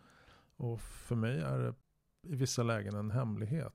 [0.58, 1.76] Och för mig är det
[2.28, 3.74] i vissa lägen en hemlighet.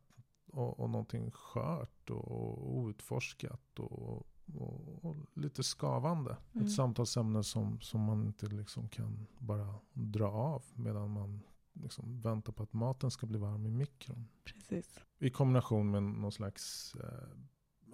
[0.53, 6.37] Och, och någonting skört och, outforskat och, och, och lite skavande.
[6.53, 6.67] Mm.
[6.67, 12.53] Ett samtalsämne som, som man inte liksom kan bara dra av medan man liksom väntar
[12.53, 14.29] på att maten ska bli varm i mikron.
[14.45, 15.01] Precis.
[15.19, 17.29] I kombination med någon slags eh,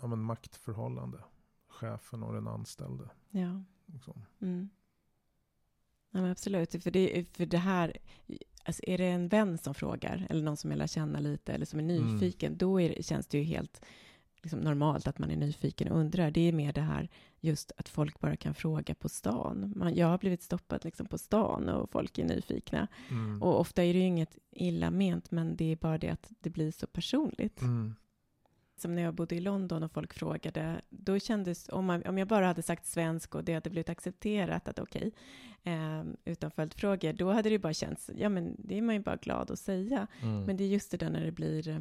[0.00, 1.24] ja, men maktförhållande.
[1.68, 3.10] Chefen och den anställde.
[3.30, 3.62] Ja.
[3.86, 4.24] Liksom.
[4.40, 4.68] Mm.
[6.10, 6.82] Ja, absolut.
[6.82, 7.96] För det, för det här,
[8.66, 11.66] alltså är det en vän som frågar, eller någon som jag lär känna lite, eller
[11.66, 12.14] som är Mm.
[12.14, 13.85] nyfiken, då är, känns det ju helt
[14.42, 16.31] liksom, normalt att man är nyfiken och undrar.
[16.31, 17.09] Det är mer det här
[17.40, 19.72] just att folk bara kan fråga på stan.
[19.76, 22.88] Man, jag har blivit stoppad liksom, på stan och folk är nyfikna.
[23.11, 23.42] Mm.
[23.42, 26.50] Och ofta är det ju inget illa ment, men det är bara det att det
[26.50, 27.61] blir så personligt.
[27.62, 27.94] Mm.
[28.78, 32.28] Som när jag bodde i London och folk frågade, då kändes, om, man, om jag
[32.28, 35.12] bara hade sagt svensk och det hade blivit accepterat att okej,
[35.62, 39.16] eh, utan följdfrågor, då hade det bara känts, ja men det är man ju bara
[39.16, 40.06] glad att säga.
[40.22, 40.42] Mm.
[40.44, 41.78] Men det är just det där när det blir, eh,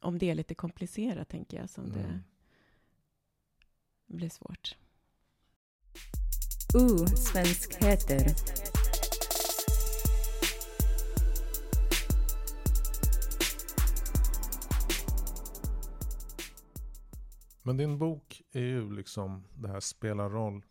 [0.00, 2.18] om det är lite komplicerat tänker jag, som det Mm.
[4.06, 4.76] blir svårt.
[6.74, 7.06] U.
[7.16, 8.26] Svenskheter.
[17.62, 20.64] Men din bok är ju liksom det här spelar roll.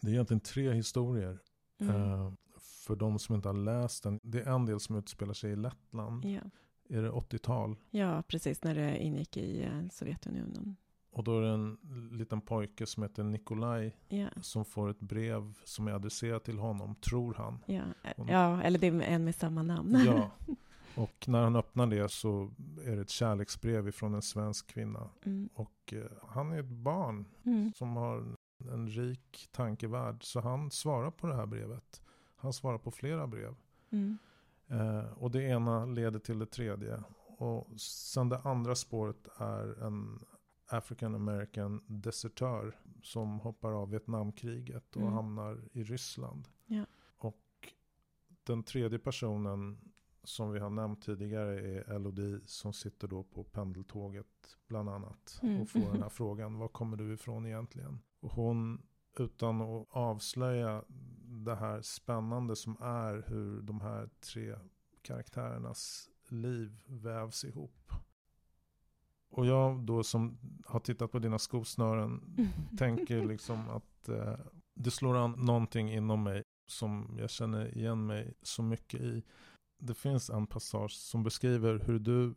[0.00, 1.38] Det är egentligen tre historier.
[1.80, 1.96] Mm.
[2.12, 4.20] Eh, för de som inte har läst den.
[4.22, 6.24] Det är en del som utspelar sig i Lettland.
[6.24, 6.40] Ja.
[6.88, 7.76] Är det 80-tal?
[7.90, 10.76] ja, precis när det ingick i eh, Sovjetunionen.
[11.10, 11.78] Och då är det en
[12.12, 13.96] liten pojke som heter Nikolaj.
[14.08, 17.58] Ja, Som får ett brev som är adresserat till honom, tror han.
[17.66, 17.82] ja.
[18.16, 19.98] Hon- ja, eller det är en med samma namn.
[20.06, 20.30] Ja.
[20.96, 22.50] Och när han öppnar det så
[22.84, 25.10] är det ett kärleksbrev ifrån en svensk kvinna.
[25.24, 25.48] Mm.
[25.54, 27.72] Och eh, han är ett barn Mm.
[27.76, 28.36] som har
[28.72, 30.22] en rik tankevärld.
[30.24, 32.02] Så han svarar på det här brevet.
[32.36, 33.54] Han svarar på flera brev.
[33.90, 34.18] Mm.
[34.68, 37.02] Eh, och det ena leder till det tredje.
[37.38, 40.24] Och sen det andra spåret är en
[40.66, 45.12] African American desertör som hoppar av Vietnamkriget och Mm.
[45.14, 46.48] hamnar i Ryssland.
[46.66, 46.84] Ja.
[47.18, 47.72] Och
[48.44, 49.78] den tredje personen
[50.24, 55.40] som vi har nämnt tidigare är Elodie som sitter då på pendeltåget bland annat.
[55.42, 55.60] Mm.
[55.60, 57.98] Och får den här frågan, var kommer du ifrån egentligen?
[58.20, 58.82] Och hon,
[59.18, 60.84] utan att avslöja
[61.44, 64.54] det här spännande som är hur de här tre
[65.02, 67.92] karaktärernas liv vävs ihop.
[69.30, 72.36] Och jag då som har tittat på dina skosnören
[72.78, 74.36] tänker liksom att eh,
[74.74, 79.22] det slår an någonting inom mig som jag känner igen mig så mycket i.
[79.86, 82.34] Det finns en passage som beskriver hur du,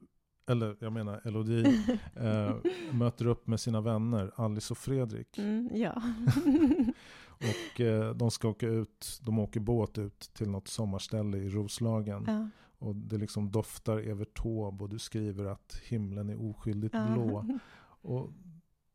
[0.48, 1.66] eller jag menar Elodie,
[2.16, 2.56] eh,
[2.92, 5.38] möter upp med sina vänner Alice och Fredrik.
[5.38, 6.02] Mm, ja.
[7.40, 12.24] Och eh, de ska åka ut, de åker båt ut till något sommarställe i Roslagen.
[12.28, 12.50] ja.
[12.80, 17.08] Och det liksom doftar Evert Taube och du skriver att himlen är oskyldigt Ja.
[17.14, 17.46] blå.
[18.02, 18.30] Och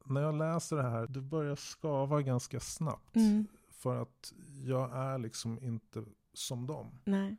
[0.06, 3.16] när jag läser det här, det börjar skava ganska snabbt.
[3.16, 4.32] Mm, För att
[4.64, 6.90] jag är liksom inte som dem.
[7.04, 7.36] nej.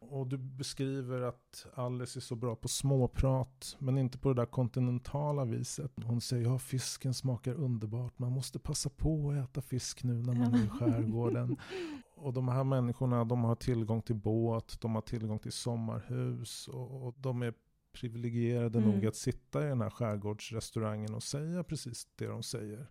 [0.00, 4.46] Och du beskriver att Alice är så bra på småprat, men inte på det där
[4.46, 5.92] kontinentala viset.
[6.04, 10.34] Hon säger ja, fisken smakar underbart, man måste passa på att äta fisk nu när
[10.34, 11.56] man är i skärgården.
[12.14, 17.06] Och de här människorna, de har tillgång till båt, de har tillgång till sommarhus och,
[17.06, 17.54] och de är
[17.92, 18.90] privilegierade Mm.
[18.90, 22.86] nog att sitta i den här skärgårdsrestaurangen och säga precis det de säger.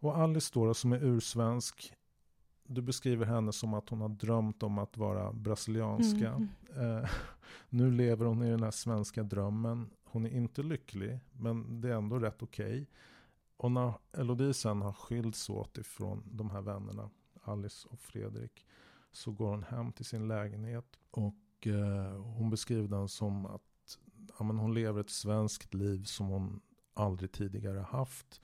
[0.00, 1.92] Och Alice då, som är ursvensk,
[2.68, 6.28] du beskriver henne som att hon har drömt om att vara brasilianska.
[6.28, 6.48] Mm.
[6.76, 7.10] Eh,
[7.68, 9.90] nu lever hon i den här svenska drömmen.
[10.04, 12.86] Hon är inte lycklig, men det är ändå rätt okej.
[13.56, 17.10] Och när Elodie sen har skilts åt ifrån de här vännerna,
[17.42, 18.66] Alice och Fredrik,
[19.12, 20.98] så går hon hem till sin lägenhet.
[21.10, 23.98] Och eh, hon beskriver den som att
[24.38, 26.60] ja, men hon lever ett svenskt liv som hon
[26.94, 28.40] aldrig tidigare haft.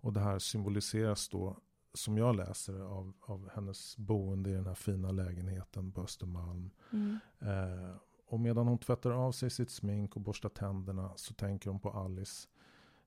[0.00, 1.56] Och det här symboliseras då,
[1.96, 6.70] som jag läser av, av hennes boende i den här fina lägenheten på Östermalm.
[6.92, 7.18] Mm.
[7.40, 7.96] Eh,
[8.28, 11.90] och medan hon tvättar av sig sitt smink och borstar tänderna så tänker hon på
[11.90, 12.48] Alice.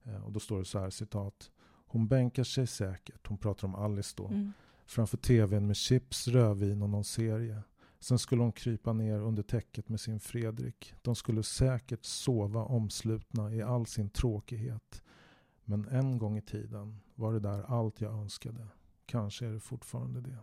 [0.04, 1.52] Eh, och då står det så här citat.
[1.88, 4.54] Hon bänkar sig säkert, hon pratar om Alice då, Mm.
[4.86, 7.63] framför tvn med chips, rödvin och någon serie.
[7.99, 10.93] Sen skulle hon krypa ner under täcket med sin Fredrik.
[11.02, 15.04] De skulle säkert sova omslutna i all sin tråkighet.
[15.65, 18.67] Men en gång i tiden var det där allt jag önskade.
[19.10, 20.38] Kanske är det fortfarande det.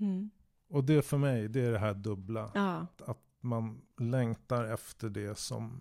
[0.00, 0.30] Mm.
[0.68, 2.50] Och det för mig, det är det här dubbla.
[2.54, 2.86] Ja.
[3.06, 5.80] Att man längtar efter det som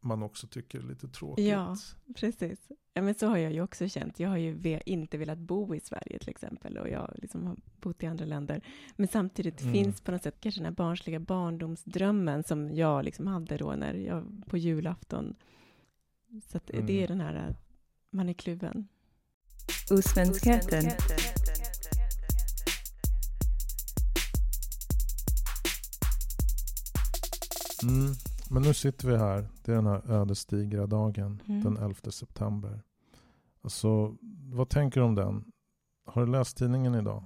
[0.00, 1.46] man också tycker är lite tråkigt.
[1.46, 1.76] Ja.
[2.16, 2.68] Precis.
[2.94, 4.20] Ja, men så har jag ju också känt.
[4.20, 8.02] Jag har ju inte velat bo i Sverige till exempel och jag liksom har bott
[8.02, 8.64] i andra länder.
[8.96, 9.74] Men samtidigt Mm.
[9.74, 13.94] finns på något sätt kanske den här barnsliga barndomsdrömmen som jag liksom hade då när
[13.94, 15.34] jag på julafton.
[16.42, 16.86] Så att Mm.
[16.86, 17.56] det är den här,
[18.10, 18.88] man är kluven.
[19.90, 20.84] Osvenskheten.
[27.82, 28.14] Mm.
[28.50, 29.48] Men nu sitter vi här.
[29.64, 31.42] Det är den här ödesdigra dagen.
[31.48, 31.64] Mm.
[31.64, 32.82] Den 11 september.
[33.62, 34.16] Alltså,
[34.52, 35.44] vad tänker du om den?
[36.06, 37.24] Har du läst tidningen idag?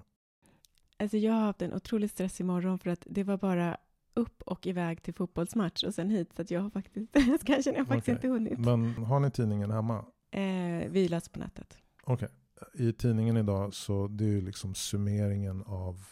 [0.96, 3.76] Alltså jag har haft en otrolig stress imorgon för att det var bara
[4.14, 7.12] upp och iväg till fotbollsmatch och sen hit så att jag har faktiskt,
[7.44, 8.14] kanske jag har faktiskt Okej.
[8.14, 8.58] inte hunnit.
[8.58, 10.04] Men har ni tidningen hemma?
[10.30, 11.78] Eh, vi läser på nätet.
[12.06, 12.28] Okej.
[12.74, 16.04] I tidningen idag så det är ju liksom summeringen av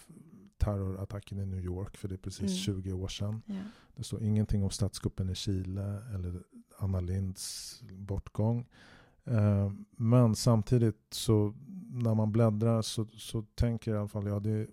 [0.59, 1.97] terrorattacken i New York.
[1.97, 2.83] För det är precis Mm.
[2.83, 3.43] 20 år sedan.
[3.47, 3.55] Ja.
[3.97, 6.43] Det står ingenting om statskuppen i Chile eller
[6.79, 8.69] Anna Linds bortgång.
[9.25, 11.55] Eh, Men samtidigt så
[11.91, 14.69] när man bläddrar så, så tänker jag i alla fall jag det är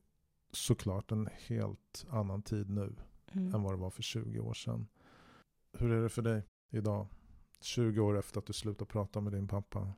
[0.51, 2.95] såklart en helt annan tid nu
[3.31, 3.55] Mm.
[3.55, 4.87] än vad det var för 20 år sedan.
[5.77, 7.07] Hur är det för dig idag?
[7.61, 9.93] 20 år efter att du slutade prata med din pappa.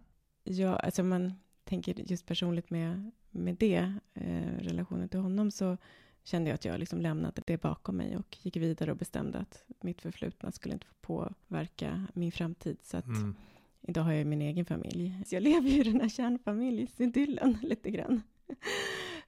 [0.49, 1.33] Ja, alltså man
[1.63, 5.77] tänker just personligt med, med det, eh, relationen till honom, så
[6.23, 9.63] kände jag att jag liksom lämnade det bakom mig och gick vidare och bestämde att
[9.81, 12.77] mitt förflutna skulle inte få påverka min framtid.
[12.83, 13.35] Så att Mm.
[13.81, 15.23] idag har jag min egen familj.
[15.25, 18.21] Så jag lever ju i den här kärnfamiljsidyllen lite grann.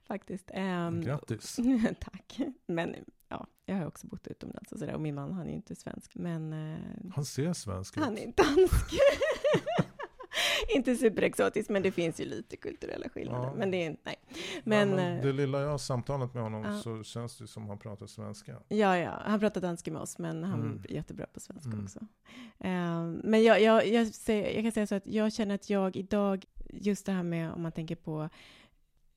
[0.04, 0.50] Faktiskt.
[0.54, 1.56] Ehm, Grattis.
[2.00, 2.40] Tack.
[2.66, 2.94] Men
[3.28, 4.94] ja, jag har också bott utomlands och sådär.
[4.94, 6.14] Och min man, han är ju inte svensk.
[6.14, 6.78] Men eh,
[7.14, 8.02] Han ser svensk ut.
[8.04, 8.94] han är dansk.
[10.76, 13.46] inte superexotisk, men det finns ju lite kulturella skillnader.
[13.46, 13.54] Ja.
[13.54, 14.16] Men det är nej.
[14.28, 16.78] Ja, Men, men eh, det lilla jag har samtalat med honom Ja.
[16.80, 18.56] så känns det som han pratar svenska.
[18.68, 20.82] ja, ja, han pratar danska med oss, men han Mm.
[20.88, 21.84] är jättebra på svenska Mm.
[21.84, 21.98] också.
[22.58, 25.96] Eh, men jag, jag, jag, säger, jag kan säga så att jag känner att jag
[25.96, 28.28] idag, just det här med om man tänker på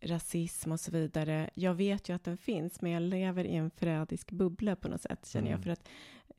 [0.01, 1.49] rasism och så vidare.
[1.53, 5.01] Jag vet ju att den finns, men jag lever i en förrädisk bubbla på något
[5.01, 5.53] sätt, känner jag.
[5.55, 5.63] Mm.
[5.63, 5.87] För att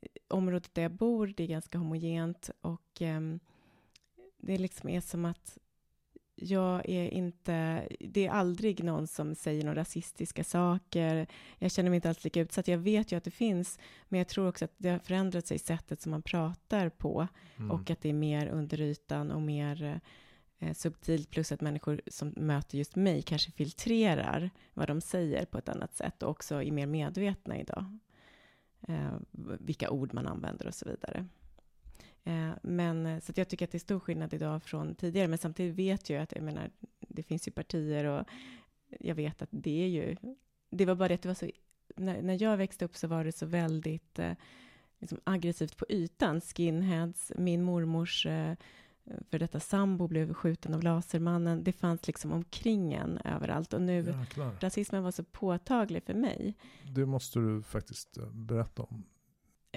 [0.01, 3.41] eh, området där jag bor, det är ganska homogent och ehm,
[4.39, 5.59] det liksom är som att
[6.39, 11.27] jag är inte, det är aldrig någon som säger några rasistiska saker.
[11.59, 12.69] Jag känner mig inte alls lika utsatt.
[12.69, 13.79] Jag vet ju att det finns,
[14.09, 17.29] men jag tror också att det har förändrat sig sättet som man pratar på
[17.59, 17.71] Mm.
[17.71, 20.01] och att det är mer under ytan och mer
[20.59, 25.59] eh, subtilt plus att människor som möter just mig kanske filtrerar vad de säger på
[25.59, 27.99] ett annat sätt och också är mer medvetna idag.
[28.89, 29.15] Eh,
[29.61, 31.27] vilka ord man använder och så vidare.
[32.27, 35.39] Eh, men eh, så jag tycker att det är stor skillnad idag från tidigare, men
[35.39, 36.71] samtidigt vet jag att jag menar,
[37.01, 38.27] det finns ju partier och
[39.01, 40.17] jag vet att det är ju,
[40.71, 41.51] det var bara det att det var så,
[41.97, 44.33] när, när jag växte upp så var det så väldigt eh,
[44.99, 48.55] liksom aggressivt på ytan, skinheads, min mormors eh,
[49.31, 51.65] för detta sambo blev skjuten av Lasermannen.
[51.65, 54.57] Det fanns liksom omkring en överallt och nu Jäklar.
[54.61, 56.55] rasismen var så påtaglig för mig.
[56.95, 59.05] Det måste du faktiskt eh, berätta om.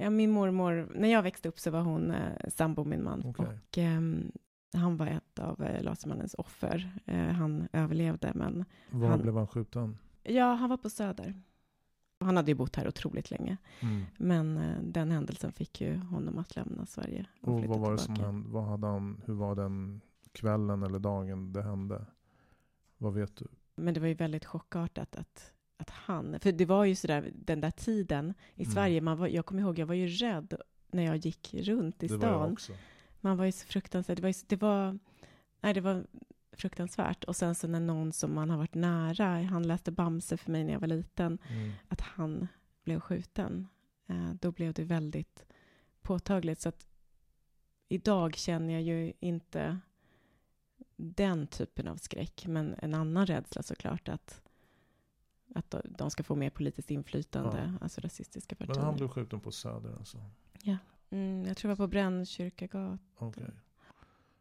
[0.01, 3.45] Ja, min mormor, när jag växte upp så var hon eh, sambo min man Okej.
[3.47, 4.31] och ehm,
[4.73, 6.91] han var ett av eh, Lasermannens offer.
[7.05, 9.97] Eh, han överlevde, men Var Han- blev han skjuten?
[10.23, 11.41] ja, han var på Söder.
[12.19, 14.03] Han hade ju bott här otroligt länge, Mm.
[14.17, 17.25] men eh, den händelsen fick ju honom att lämna Sverige.
[17.41, 18.31] Och, Och vad var det som tillbaka.
[18.31, 18.49] hände?
[18.49, 22.05] Vad hade han, hur var den kvällen eller dagen det hände?
[22.97, 23.47] Vad vet du?
[23.75, 27.61] Men det var ju väldigt chockartat att, att han, för det var ju sådär den
[27.61, 28.73] där tiden i Mm.
[28.73, 30.53] Sverige, man var, jag kommer ihåg, jag var ju rädd
[30.91, 32.57] när jag gick runt i det stan.
[33.21, 34.99] Man var ju så fruktansvärt, det var, ju, det var,
[35.61, 36.05] nej det var
[36.51, 37.23] fruktansvärt.
[37.23, 40.63] Och sen så när någon som man har varit nära, han läste Bamse för mig
[40.63, 41.71] när jag var liten, Mm.
[41.87, 42.47] att han
[42.83, 43.67] blev skjuten,
[44.07, 45.45] eh, då blev det väldigt
[46.01, 46.61] påtagligt.
[46.61, 46.87] Så att
[47.89, 49.79] idag känner jag ju inte
[50.95, 54.41] den typen av skräck, men en annan rädsla såklart att,
[55.55, 58.75] att de ska få mer politiskt inflytande, alltså rasistiska partier.
[58.75, 60.17] Men han blev skjuten på Söder alltså?
[61.09, 62.99] mm, jag tror det var på Brännkyrkagatan.
[63.17, 63.51] Okej.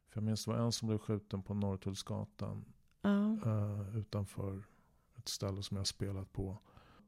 [0.08, 2.64] För jag minns det var en som blev skjuten på Norrtullsgatan
[3.02, 3.32] Ja.
[3.46, 4.62] eh, utanför
[5.16, 6.58] ett ställe som jag spelat på.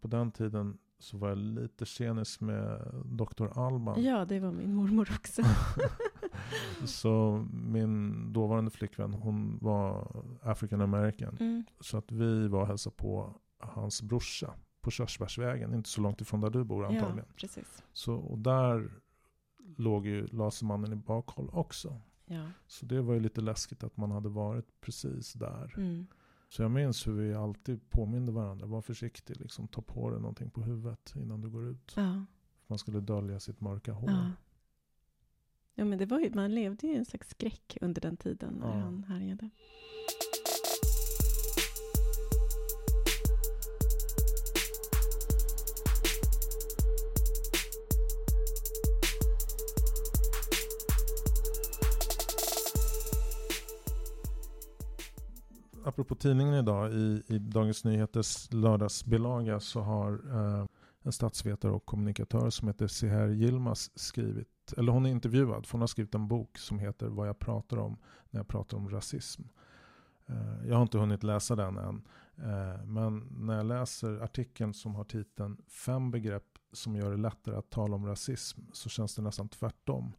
[0.01, 3.59] På den tiden så var jag lite tjenis med Dr.
[3.59, 4.03] Alban.
[4.03, 5.43] ja, det var min mormor också.
[6.85, 11.37] Så min dåvarande flickvän hon var African American.
[11.41, 11.65] Mm.
[11.81, 15.75] Så att vi var och hälsade på hans brorsa på Körsbärsvägen.
[15.75, 17.29] Inte så långt ifrån där du bor Ja, antagligen.
[17.37, 17.83] precis.
[17.93, 18.91] Så, och där
[19.77, 22.01] låg ju Lasermannen i bakhåll också.
[22.25, 22.47] Ja.
[22.67, 25.75] Så det var ju lite läskigt att man hade varit precis där.
[25.77, 26.07] Mm.
[26.49, 28.67] Så jag minns hur vi alltid påminde varandra.
[28.67, 31.93] Var försiktig, liksom, ta på dig någonting på huvudet innan du går ut.
[31.97, 32.25] Ja.
[32.67, 34.11] Man skulle dölja sitt mörka hår.
[34.11, 34.31] Ja.
[35.75, 38.55] ja, men det var ju, man levde ju i en slags skräck under den tiden
[38.55, 38.83] när Ja.
[38.85, 39.51] han härjade.
[56.01, 60.67] Apropå tidningen idag, i, i Dagens Nyheters lördagsbilaga så har eh,
[61.03, 65.81] en statsvetare och kommunikatör som heter Seher Yilmaz skrivit, eller hon är intervjuad, för hon
[65.81, 67.99] har skrivit en bok som heter Vad jag pratar om
[68.31, 69.43] när jag pratar om rasism.
[70.27, 72.03] Eh, jag har inte hunnit läsa den än,
[72.37, 77.57] eh, men när jag läser artikeln som har titeln Fem begrepp som gör det lättare
[77.57, 80.13] att tala om rasism så känns det nästan tvärtom.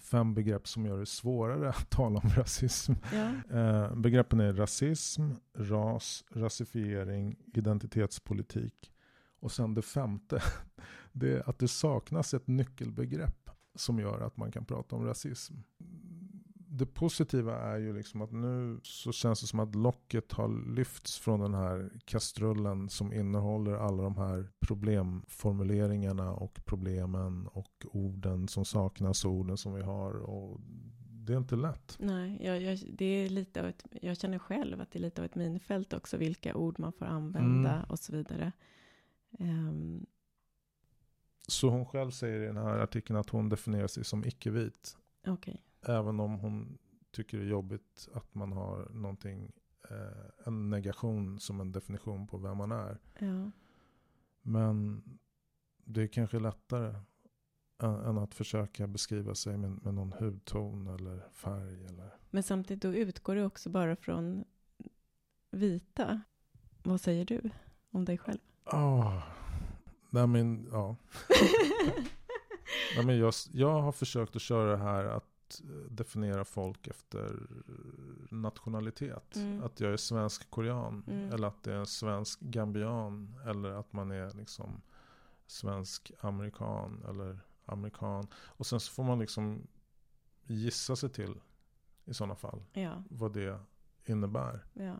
[0.00, 2.92] Fem begrepp som gör det svårare att tala om rasism.
[3.12, 3.58] Ja.
[3.58, 8.90] Eh, begreppen är rasism, ras, rasifiering, identitetspolitik.
[9.40, 10.42] Och sen det femte,
[11.12, 15.54] det är att det saknas ett nyckelbegrepp som gör att man kan prata om rasism.
[16.76, 21.18] Det positiva är ju liksom att nu så känns det som att locket har lyfts
[21.18, 28.64] från den här kastrullen som innehåller alla de här problemformuleringarna och problemen och orden som
[28.64, 30.12] saknas och orden som vi har.
[30.14, 30.60] Och
[31.26, 31.96] det är inte lätt.
[32.00, 35.20] Nej, jag, jag, det är lite av ett, jag känner själv att det är lite
[35.20, 37.84] av ett minfält också, vilka ord man får använda Mm.
[37.90, 38.52] och så vidare.
[39.38, 40.06] Ehm,
[41.48, 44.96] Så hon själv säger i den här artikeln att hon definierar sig som icke-vit.
[45.26, 46.78] Okej, Även om hon
[47.10, 49.52] tycker det är jobbigt att man har någonting,
[49.90, 52.98] eh, en negation som en definition på vem man är.
[53.18, 53.50] ja.
[54.46, 55.02] Men
[55.84, 56.94] det är kanske lättare
[57.82, 61.84] än, att försöka beskriva sig med, med någon hudton eller färg.
[61.84, 62.10] Eller.
[62.30, 64.44] Men samtidigt då utgår det också bara från
[65.50, 66.22] vita.
[66.82, 67.50] Vad säger du
[67.90, 68.38] om dig själv?
[68.64, 69.22] Oh.
[70.10, 70.96] Nej, men, ja.
[72.96, 76.86] Nej, men jag, jag har försökt att köra det här att att eh, definiera folk
[76.86, 77.46] efter
[78.30, 79.36] nationalitet.
[79.36, 79.62] Mm.
[79.62, 81.04] Att jag är svensk korean.
[81.06, 81.32] Mm.
[81.32, 83.34] Eller att det är en svensk gambian.
[83.46, 84.82] Eller att man är liksom
[85.46, 87.04] svensk amerikan.
[87.08, 88.26] Eller amerikan.
[88.34, 89.66] Och sen så får man liksom
[90.46, 91.40] gissa sig till
[92.04, 92.62] i sådana fall.
[92.72, 93.58] Ja, Vad det
[94.04, 94.66] innebär.
[94.72, 94.94] ja.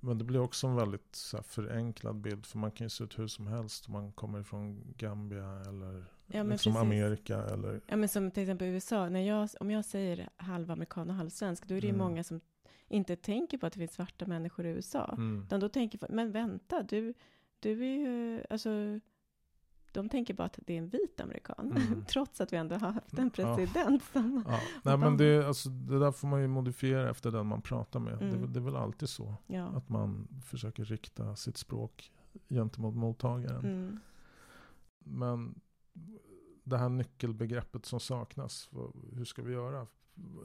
[0.00, 2.46] Men det blir också en väldigt så här, förenklad bild.
[2.46, 3.86] För man kan ju se ut hur som helst.
[3.86, 6.86] Om man kommer från Gambia eller Ja, men liksom precis.
[6.86, 7.38] Amerika.
[7.42, 11.66] Eller, Ja, men som till exempel USA, när jag, om jag säger halvamerikan och halvsvensk,
[11.68, 12.06] då är det ju Mm.
[12.06, 12.40] många som
[12.88, 15.04] inte tänker på att det finns svarta människor i USA.
[15.12, 15.42] mm.
[15.44, 17.14] Utan då tänker folk, men vänta, du,
[17.60, 18.70] du är ju, alltså,
[19.92, 21.72] de tänker bara att det är en vit amerikan.
[21.76, 22.04] Mm.
[22.08, 23.30] Trots att vi ändå har haft en Ja.
[23.56, 24.44] president som...
[24.48, 24.60] Ja.
[24.82, 28.18] Nej, men det, alltså, det där får man ju modifiera efter den man pratar med.
[28.18, 28.40] Det, är Mm.
[28.40, 29.34] väl- det är väl alltid så.
[29.46, 29.64] Ja.
[29.66, 32.12] Att man försöker rikta sitt språk
[32.48, 33.64] gentemot mottagaren.
[33.64, 34.00] Mm.
[34.98, 35.60] Men
[36.64, 38.68] det här nyckelbegreppet som saknas,
[39.12, 39.86] hur ska vi göra?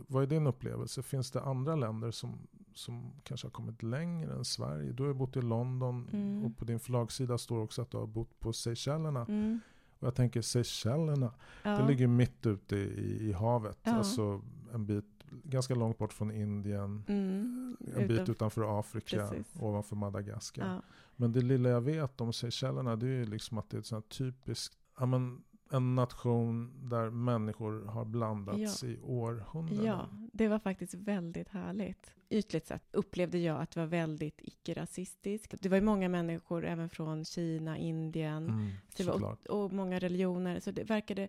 [0.08, 1.04] Vad är din upplevelse?
[1.04, 4.92] Finns det andra länder som, som kanske har kommit längre än Sverige?
[4.92, 6.46] Du har ju bott i London Mm.
[6.46, 9.26] och på din förlagssida står också att du har bott på Seychellerna.
[9.30, 9.60] Mm.
[10.00, 11.34] Och jag tänker Seychellerna,
[11.64, 11.70] Ja.
[11.78, 13.80] det ligger mitt ute i, i havet.
[13.84, 13.92] Ja.
[13.94, 14.42] Alltså
[14.74, 15.06] en bit,
[15.44, 17.04] ganska långt bort från Indien.
[17.08, 17.78] Mm.
[17.96, 19.54] En bit Utanför- utanför Afrika, Precis.
[19.60, 20.68] ovanför Madagaskar.
[20.74, 20.82] Ja.
[21.16, 23.86] Men det lilla jag vet om Seychellerna det är ju liksom att det är ett
[23.86, 29.86] sånt här typiskt, ja men en nation där människor har blandats i århundraden.
[29.86, 32.14] Ja, det var faktiskt väldigt härligt.
[32.30, 35.56] Ytligt sett upplevde jag att det var väldigt icke-rasistiskt.
[35.62, 40.00] Det var ju många människor även från Kina, Indien Mm, det var, och, och många
[40.00, 40.60] religioner.
[40.60, 41.28] Så det verkade,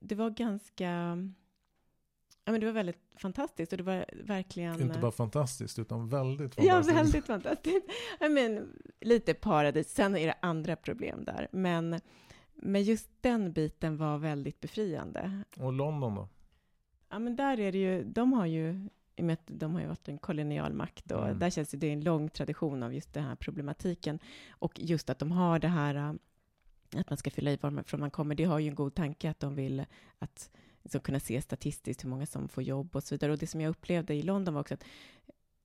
[0.00, 0.90] det var ganska,
[2.44, 4.82] ja men det var väldigt fantastiskt och det var verkligen...
[4.82, 6.98] Inte bara fantastiskt utan väldigt Ja, fantastiskt.
[6.98, 7.86] väldigt fantastiskt.
[8.20, 9.94] Ja, men, lite paradis.
[9.94, 11.48] Sen är det andra problem där.
[11.52, 12.00] Men,
[12.62, 15.42] men just den biten var väldigt befriande.
[15.56, 16.28] Och London då?
[17.08, 19.80] Ja, men där är det ju, de har ju, i och med att de har
[19.80, 21.38] ju varit en kolonialmakt och Mm.
[21.38, 24.18] där känns det, det är en lång tradition av just den här problematiken.
[24.50, 26.12] Och just att de har det här, äh,
[27.00, 29.40] att man ska fylla i varifrån man kommer, det har ju en god tanke att
[29.40, 29.84] de vill
[30.18, 30.50] att
[30.82, 33.32] liksom kunna se statistiskt hur många som får jobb och så vidare.
[33.32, 34.84] Och det som jag upplevde i London var också att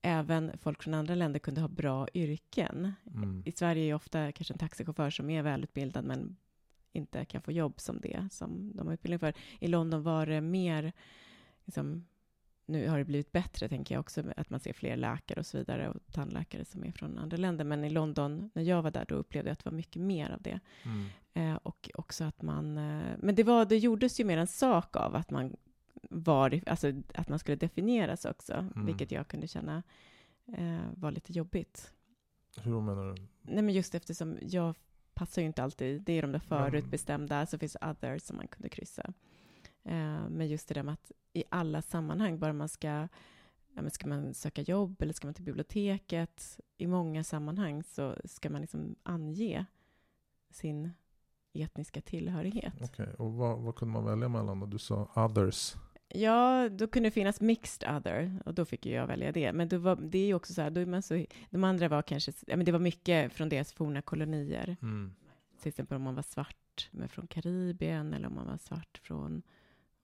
[0.01, 2.93] även folk från andra länder kunde ha bra yrken.
[3.15, 3.43] Mm.
[3.45, 6.35] I Sverige är ju ofta kanske en taxichaufför som är välutbildad men
[6.95, 9.33] inte kan få jobb som det som de har utbildning för.
[9.59, 10.93] I London var det mer,
[11.65, 12.05] liksom,
[12.65, 15.57] nu har det blivit bättre tänker jag också, att man ser fler läkare och så
[15.57, 17.65] vidare och tandläkare som är från andra länder.
[17.65, 20.29] Men i London, när jag var där, då upplevde jag att det var mycket mer
[20.31, 20.59] av det.
[20.83, 21.05] Mm.
[21.33, 24.95] Eh, och också att man, eh, men det, var, det gjordes ju mer en sak
[24.95, 25.55] av att man
[26.09, 28.85] var, alltså att man skulle definieras också, Mm.
[28.85, 29.83] vilket jag kunde känna
[30.57, 31.91] eh, var lite jobbigt.
[32.61, 33.21] Hur menar du?
[33.41, 34.75] Nej, men just eftersom jag
[35.15, 36.01] passar ju inte alltid.
[36.01, 39.13] Det är de där förutbestämda, så finns others som man kunde kryssa.
[39.83, 43.07] Eh, men just det där med att i alla sammanhang, bara man ska,
[43.73, 48.49] ja, ska man söka jobb eller ska man till biblioteket, i många sammanhang så ska
[48.49, 49.65] man liksom ange
[50.49, 50.91] sin
[51.53, 52.73] etniska tillhörighet.
[52.81, 54.65] Okej, och vad, vad kunde man välja mellan då?
[54.65, 55.75] Du sa others.
[56.15, 59.53] Ja, då kunde det finnas mixed other och då fick ju jag välja det.
[59.53, 62.01] Men var, det är ju också så här, då är man så, de andra var
[62.01, 64.77] kanske, ja, men det var mycket från deras forna kolonier.
[64.81, 65.15] Mm.
[65.59, 69.41] Till exempel om man var svart men från Karibien eller om man var svart från,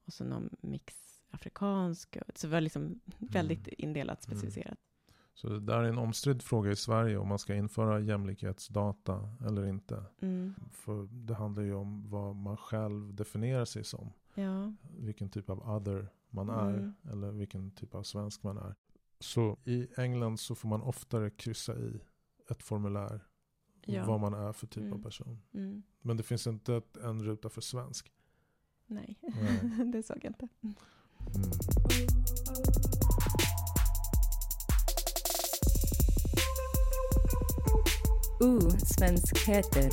[0.05, 0.95] och så någon mix
[1.29, 2.17] afrikansk.
[2.35, 4.37] Så det var liksom väldigt indelat, Mm.
[4.39, 4.77] specificerat.
[5.33, 9.65] Så det där är en omstridd fråga i Sverige om man ska införa jämlikhetsdata eller
[9.65, 10.03] inte.
[10.21, 10.53] Mm.
[10.71, 14.13] För det handlar ju om vad man själv definierar sig som.
[14.35, 14.73] Ja.
[14.97, 16.69] Vilken typ av other man är.
[16.69, 16.93] Mm.
[17.11, 18.75] Eller vilken typ av svensk man är.
[19.19, 22.01] Så i England så får man oftare kryssa i
[22.49, 23.27] ett formulär.
[23.85, 24.05] Ja.
[24.05, 25.03] Vad man är för typ av Mm.
[25.03, 25.41] person.
[25.53, 25.83] Mm.
[26.01, 28.11] Men det finns inte ett, en ruta för svensk.
[28.85, 29.85] Nej, Nej.
[29.93, 30.47] det såg jag inte.
[30.61, 30.75] Mm.
[38.41, 39.89] Uh, svenskheter.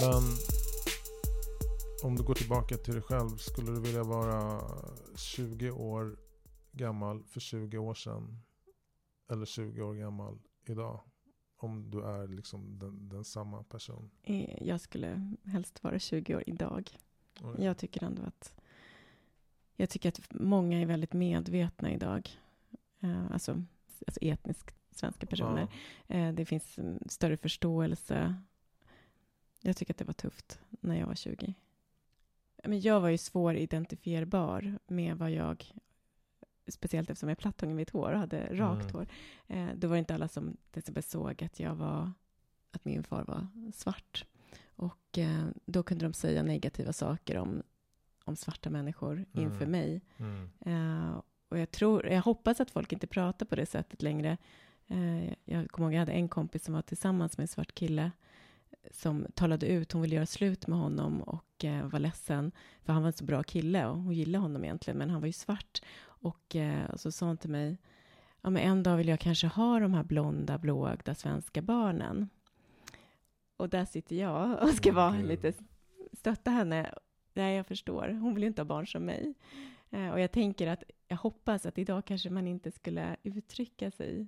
[0.00, 0.22] Men
[2.02, 3.36] om du går tillbaka till dig själv.
[3.36, 4.60] Skulle du vilja vara
[5.16, 6.16] 20 år
[6.72, 8.42] gammal för 20 år sedan?
[9.32, 11.00] Eller 20 år gammal idag?
[11.56, 14.10] Om du är liksom den, den samma person.
[14.22, 16.90] Eh, Jag skulle helst vara 20 år idag.
[17.40, 17.64] Oj.
[17.64, 18.54] Jag tycker ändå att
[19.76, 22.28] jag tycker att många är väldigt medvetna idag.
[23.00, 23.62] Eh, alltså,
[24.06, 25.68] alltså etniskt svenska personer.
[26.06, 28.42] Eh, det finns en större förståelse.
[29.60, 31.54] Jag tycker att det var tufft när jag var 20.
[32.64, 35.72] Men jag var ju svåridentifierbar med vad jag,
[36.68, 37.38] speciellt eftersom jag
[37.76, 38.94] vid ett hår och hade rakt Mm.
[38.94, 39.06] hår.
[39.46, 42.12] Eh, då var det inte alla som till exempel såg att jag var
[42.70, 44.24] att min far var svart.
[44.76, 47.62] Och eh, då kunde de säga negativa saker om,
[48.24, 49.70] om svarta människor inför Mm.
[49.70, 50.00] mig.
[50.16, 50.50] Mm.
[50.60, 54.36] Eh, och jag, tror, jag hoppas att folk inte pratar på det sättet längre.
[55.44, 58.10] Jag kommer ihåg jag hade en kompis som var tillsammans med en svart kille
[58.90, 62.52] som talade ut, hon ville göra slut med honom och eh, var ledsen,
[62.82, 65.26] för han var en så bra kille och hon gillade honom egentligen, men han var
[65.26, 65.82] ju svart.
[66.00, 67.78] Och eh, så sa hon till mig,
[68.42, 72.28] ja men en dag vill jag kanske ha de här blonda, blåögda svenska barnen.
[73.56, 75.52] Och där sitter jag och ska vara lite,
[76.12, 76.94] stötta henne.
[77.34, 79.34] Nej, jag förstår, hon vill ju inte ha barn som mig.
[79.90, 84.26] Eh, och jag tänker att, jag hoppas att idag kanske man inte skulle uttrycka sig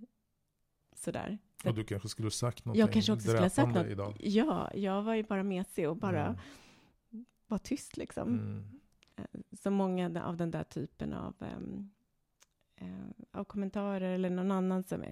[0.95, 1.39] sådär.
[1.65, 3.87] Och du kanske skulle sagt någonting Jag kanske också skulle ha sagt något.
[3.87, 4.17] idag.
[4.21, 7.25] Ja, jag var ju bara mesig och bara Mm.
[7.47, 8.29] var tyst liksom.
[8.29, 8.81] Mm.
[9.63, 11.91] Så många av den där typen av, ehm,
[12.77, 15.05] eh, av kommentarer eller någon annan som,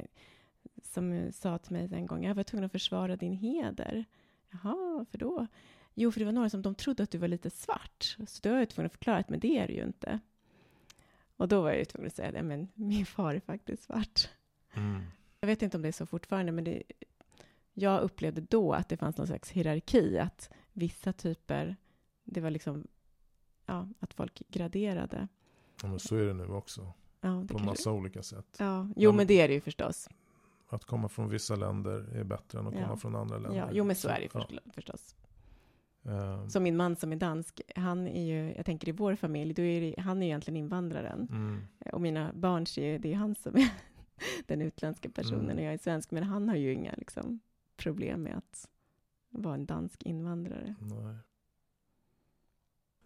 [0.82, 4.05] som sa till mig en gång, jag var tvungen att försvara din heder.
[4.51, 5.46] Jaha, varför då?
[5.94, 8.16] Jo, för det var några som de trodde att du var lite svart.
[8.26, 10.20] Så då var jag tvungen att förklara att men det är du ju inte.
[11.36, 14.28] Och då var jag ju tvungen att säga det, men min far är faktiskt svart.
[14.74, 15.03] Mm.
[15.41, 16.82] Jag vet inte om det är så fortfarande, men det,
[17.74, 21.76] jag upplevde då att det fanns någon slags hierarki, att vissa typer,
[22.24, 22.86] det var liksom,
[23.66, 25.28] ja, att folk graderade.
[25.82, 26.93] Ja, men så är det nu också.
[27.20, 28.57] Ja, det På massa olika sätt.
[28.59, 30.09] Ja, jo, Ja, men det är det ju förstås.
[30.68, 32.82] Att komma från vissa länder är bättre än att Ja.
[32.84, 33.59] komma från andra länder.
[33.59, 34.41] Ja, jo, men så är det ju ja.
[34.41, 35.16] förstås- förstås.
[36.05, 39.55] Eh, Som min man som är dansk, han är ju, jag tänker i vår familj,
[39.55, 41.28] då är det, han är ju egentligen invandraren.
[41.30, 41.61] mm.
[41.93, 43.70] Och mina barn ser ju, det är ju han som är
[44.46, 45.56] den utländska personen Mm.
[45.56, 47.40] och jag är svensk, men han har ju inga liksom,
[47.76, 48.68] problem med att
[49.30, 50.74] vara en dansk invandrare.
[50.80, 51.16] Nej.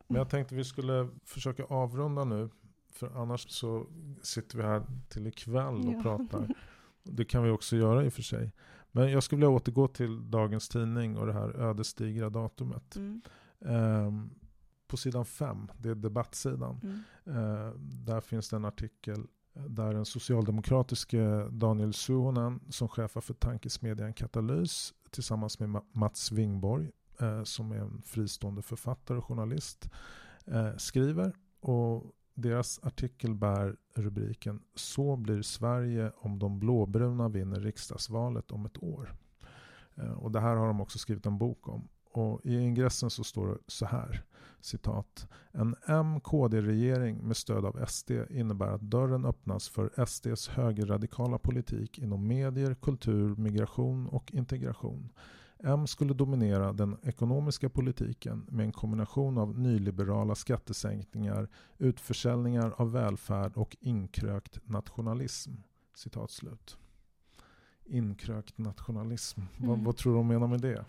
[0.07, 2.49] Men jag tänkte vi skulle försöka avrunda nu.
[2.91, 3.87] För annars så
[4.23, 6.03] sitter vi här till ikväll och Ja.
[6.03, 6.49] pratar.
[7.05, 8.53] Det kan vi också göra i och för sig.
[8.91, 12.97] Men jag skulle vilja återgå till dagens tidning och det här ödesdigra datumet.
[12.97, 13.23] Mm,
[13.61, 14.31] Ehm,
[14.87, 16.81] på sidan 5, det är debattsidan.
[16.83, 23.35] mm, Eh, där finns det en artikel där den socialdemokratiske Daniel Suhonen som chefar för
[23.35, 26.91] tankesmedjan Katalys tillsammans med Mats Wingborg
[27.21, 29.91] eh, som är en fristående författare och journalist
[30.47, 31.33] eh, skriver.
[31.61, 38.83] Och deras artikel bär rubriken Så blir Sverige om de blåbruna vinner riksdagsvalet om ett
[38.83, 39.15] år.
[39.95, 41.89] Eh, och det här har de också skrivit en bok om.
[42.13, 44.23] Och i ingressen så står det så här,
[44.61, 45.29] citat.
[45.53, 52.27] En M-KD-regering med stöd av SD innebär att dörren öppnas för SDs högerradikala politik inom
[52.27, 55.13] medier, kultur, migration och integration.
[55.65, 61.49] M skulle dominera den ekonomiska politiken med en kombination av nyliberala skattesänkningar,
[61.79, 65.51] utförsäljningar av välfärd och inkrökt nationalism.
[65.95, 66.79] Citat slut.
[67.85, 69.41] Inkrökt nationalism.
[69.59, 69.85] Vad, Mm.
[69.85, 70.85] vad tror du de menar med det?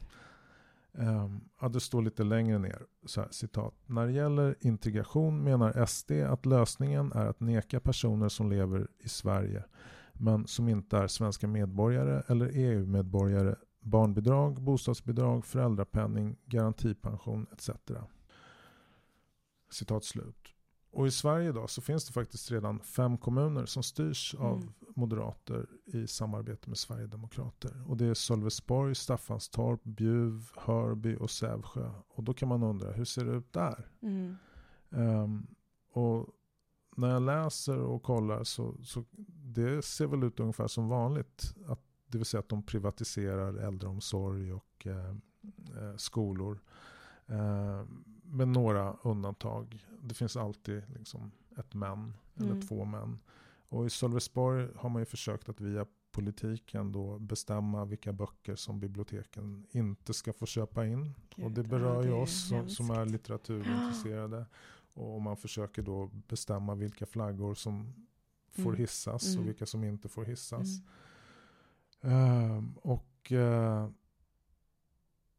[0.97, 3.73] Um, ja, det står lite längre ner, så här, citat.
[3.85, 9.09] När det gäller integration menar SD att lösningen är att neka personer som lever i
[9.09, 9.63] Sverige
[10.13, 17.69] men som inte är svenska medborgare eller EU-medborgare barnbidrag, bostadsbidrag, föräldrapenning, garantipension etc.
[19.71, 20.53] Citat slut.
[20.93, 24.73] Och i Sverige idag så finns det faktiskt redan fem kommuner som styrs av Mm.
[24.95, 27.83] moderater i samarbete med Sverigedemokrater.
[27.87, 31.91] Och det är Sölvesborg, Staffanstorp, Bjuv, Hörby och Sävsjö.
[32.07, 33.87] Och då kan man undra, hur ser det ut där?
[34.01, 34.35] mm,
[34.91, 35.47] Ehm,
[35.93, 36.27] och
[36.95, 41.55] när jag läser och kollar så, så det ser väl ut ungefär som vanligt.
[41.67, 46.59] Att, det vill säga att de privatiserar äldreomsorg och eh, eh, skolor.
[47.27, 47.83] Eh,
[48.33, 49.85] med några undantag.
[50.01, 52.61] Det finns alltid liksom ett men eller Mm.
[52.67, 53.19] två män.
[53.69, 58.79] Och i Sölvesborg har man ju försökt att via politiken då bestämma vilka böcker som
[58.79, 61.13] biblioteken inte ska få köpa in.
[61.35, 64.45] Gud, och det ja, berör ju det är oss som, som är litteraturintresserade.
[64.95, 67.93] Och man försöker då bestämma vilka flaggor som
[68.51, 68.75] får Mm.
[68.75, 69.39] hissas Mm.
[69.41, 70.67] och vilka som inte får hissas.
[72.01, 72.15] Mm.
[72.51, 73.89] Ehm, och eh,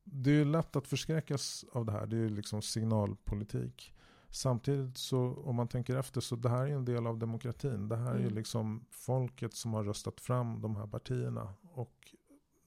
[0.05, 2.07] det är lätt att förskräckas av det här.
[2.07, 3.95] Det är liksom signalpolitik.
[4.31, 7.89] Samtidigt så om man tänker efter så det här är en del av demokratin.
[7.89, 8.35] Det här är Mm.
[8.35, 11.55] liksom folket som har röstat fram de här partierna.
[11.63, 12.15] Och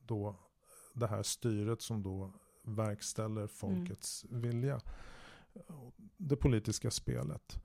[0.06, 0.36] då
[0.94, 2.34] det här styret som då
[2.64, 4.80] verkställer folkets vilja.
[6.18, 7.64] Det politiska spelet.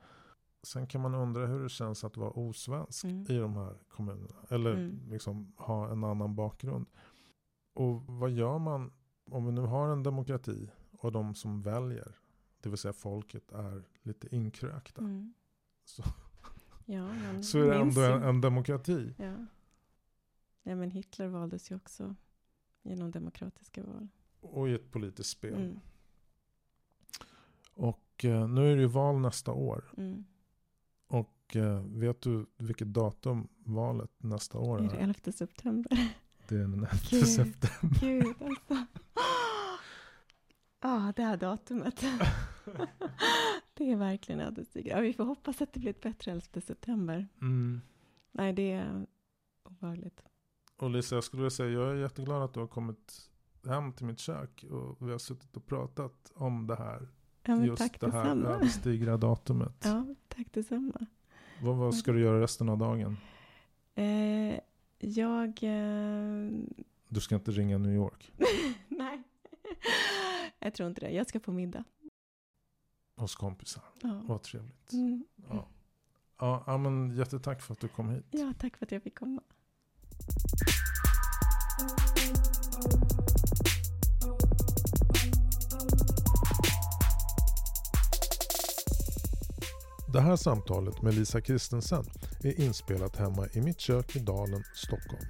[0.62, 3.27] Sen kan man undra hur det känns att vara osvensk Mm.
[3.29, 4.35] i de här kommunerna.
[4.49, 5.01] Eller Mm.
[5.09, 6.87] liksom ha en annan bakgrund.
[7.75, 8.93] Och vad gör man
[9.31, 12.16] om vi nu har en demokrati och de som väljer,
[12.61, 15.01] det vill säga folket, är lite inkrökta.
[15.01, 15.35] Mm.
[15.85, 16.03] Så,
[16.87, 17.09] Ja,
[17.43, 19.14] så är det ändå en, en demokrati.
[19.16, 19.47] Ja.
[20.62, 22.14] ja, men Hitler valdes ju också
[22.83, 24.09] genom demokratiska val.
[24.41, 25.55] Och i ett politiskt spel.
[25.55, 25.81] Mm.
[27.75, 29.85] Och eh, nu är det ju val nästa år.
[29.97, 30.25] Mm.
[31.07, 35.03] Och eh, vet du vilket datum valet nästa år Är det är?
[35.03, 36.14] 11 september?
[36.49, 37.29] Det är den 11 Gud.
[37.29, 38.01] september.
[38.01, 38.87] Gud alltså.
[40.83, 42.01] Ja, det här datumet.
[43.74, 44.93] det är verkligen ödesdigert.
[44.97, 47.28] Ja, vi får hoppas att det blir ett bättre 11 september.
[47.41, 47.80] Mm.
[48.33, 49.07] Nej, det är
[49.64, 50.22] obehagligt.
[50.76, 53.30] Och Lisa, jag skulle vilja säga jag är jätteglad att du har kommit
[53.66, 54.64] hem till mitt kök.
[54.70, 57.09] Och vi har suttit och pratat om det här.
[57.43, 58.49] Ja, just tack det här detsamma.
[58.49, 59.76] ödesdigra datumet.
[59.85, 61.07] Ja, tack detsamma.
[61.62, 63.16] Vad, vad ska du göra resten av dagen?
[63.95, 64.59] Eh,
[64.99, 65.49] jag...
[65.62, 66.51] Eh,
[67.09, 68.33] Du ska inte ringa New York
[68.89, 69.22] nej,
[70.63, 71.11] jag tror inte det.
[71.11, 71.85] Jag ska på middag.
[73.17, 73.83] hos kompisar.
[74.03, 74.23] Ja.
[74.25, 74.93] Vad trevligt.
[74.93, 75.25] Mm.
[75.51, 75.69] Ja.
[76.67, 78.25] Ja, men jättetack för att du kom hit.
[78.31, 79.43] ja, tack för att jag fick komma.
[90.13, 92.05] Det här samtalet med Lisa Kristensen
[92.43, 95.27] är inspelat hemma i mitt kök i Dalen, Stockholm.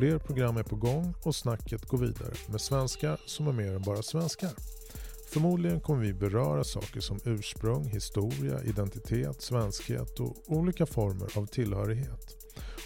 [0.00, 3.82] Fler program är på gång och snacket går vidare med svenskar som är mer än
[3.82, 4.50] bara svenskar.
[5.32, 12.36] Förmodligen kommer vi beröra saker som ursprung, historia, identitet, svenskhet och olika former av tillhörighet.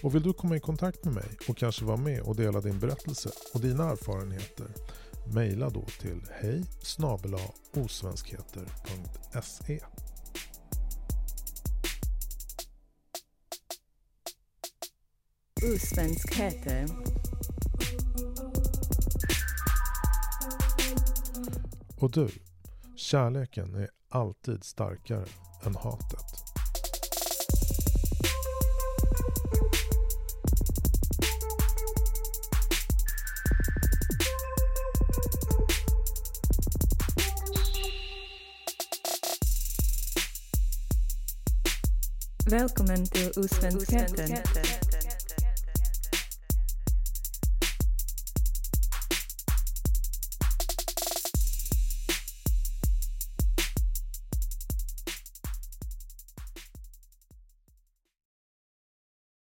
[0.02, 2.78] Och vill du komma i kontakt med mig och kanske vara med och dela din
[2.78, 4.68] berättelse och dina erfarenheter
[5.34, 6.64] Mejla då till hej
[7.74, 9.80] osvenskheter.se
[15.64, 16.86] Osvenskheter.
[21.96, 22.28] Och du,
[22.96, 25.26] kärleken är alltid starkare
[25.66, 26.44] än hatet.
[42.50, 44.93] Välkommen till Osvenskheter.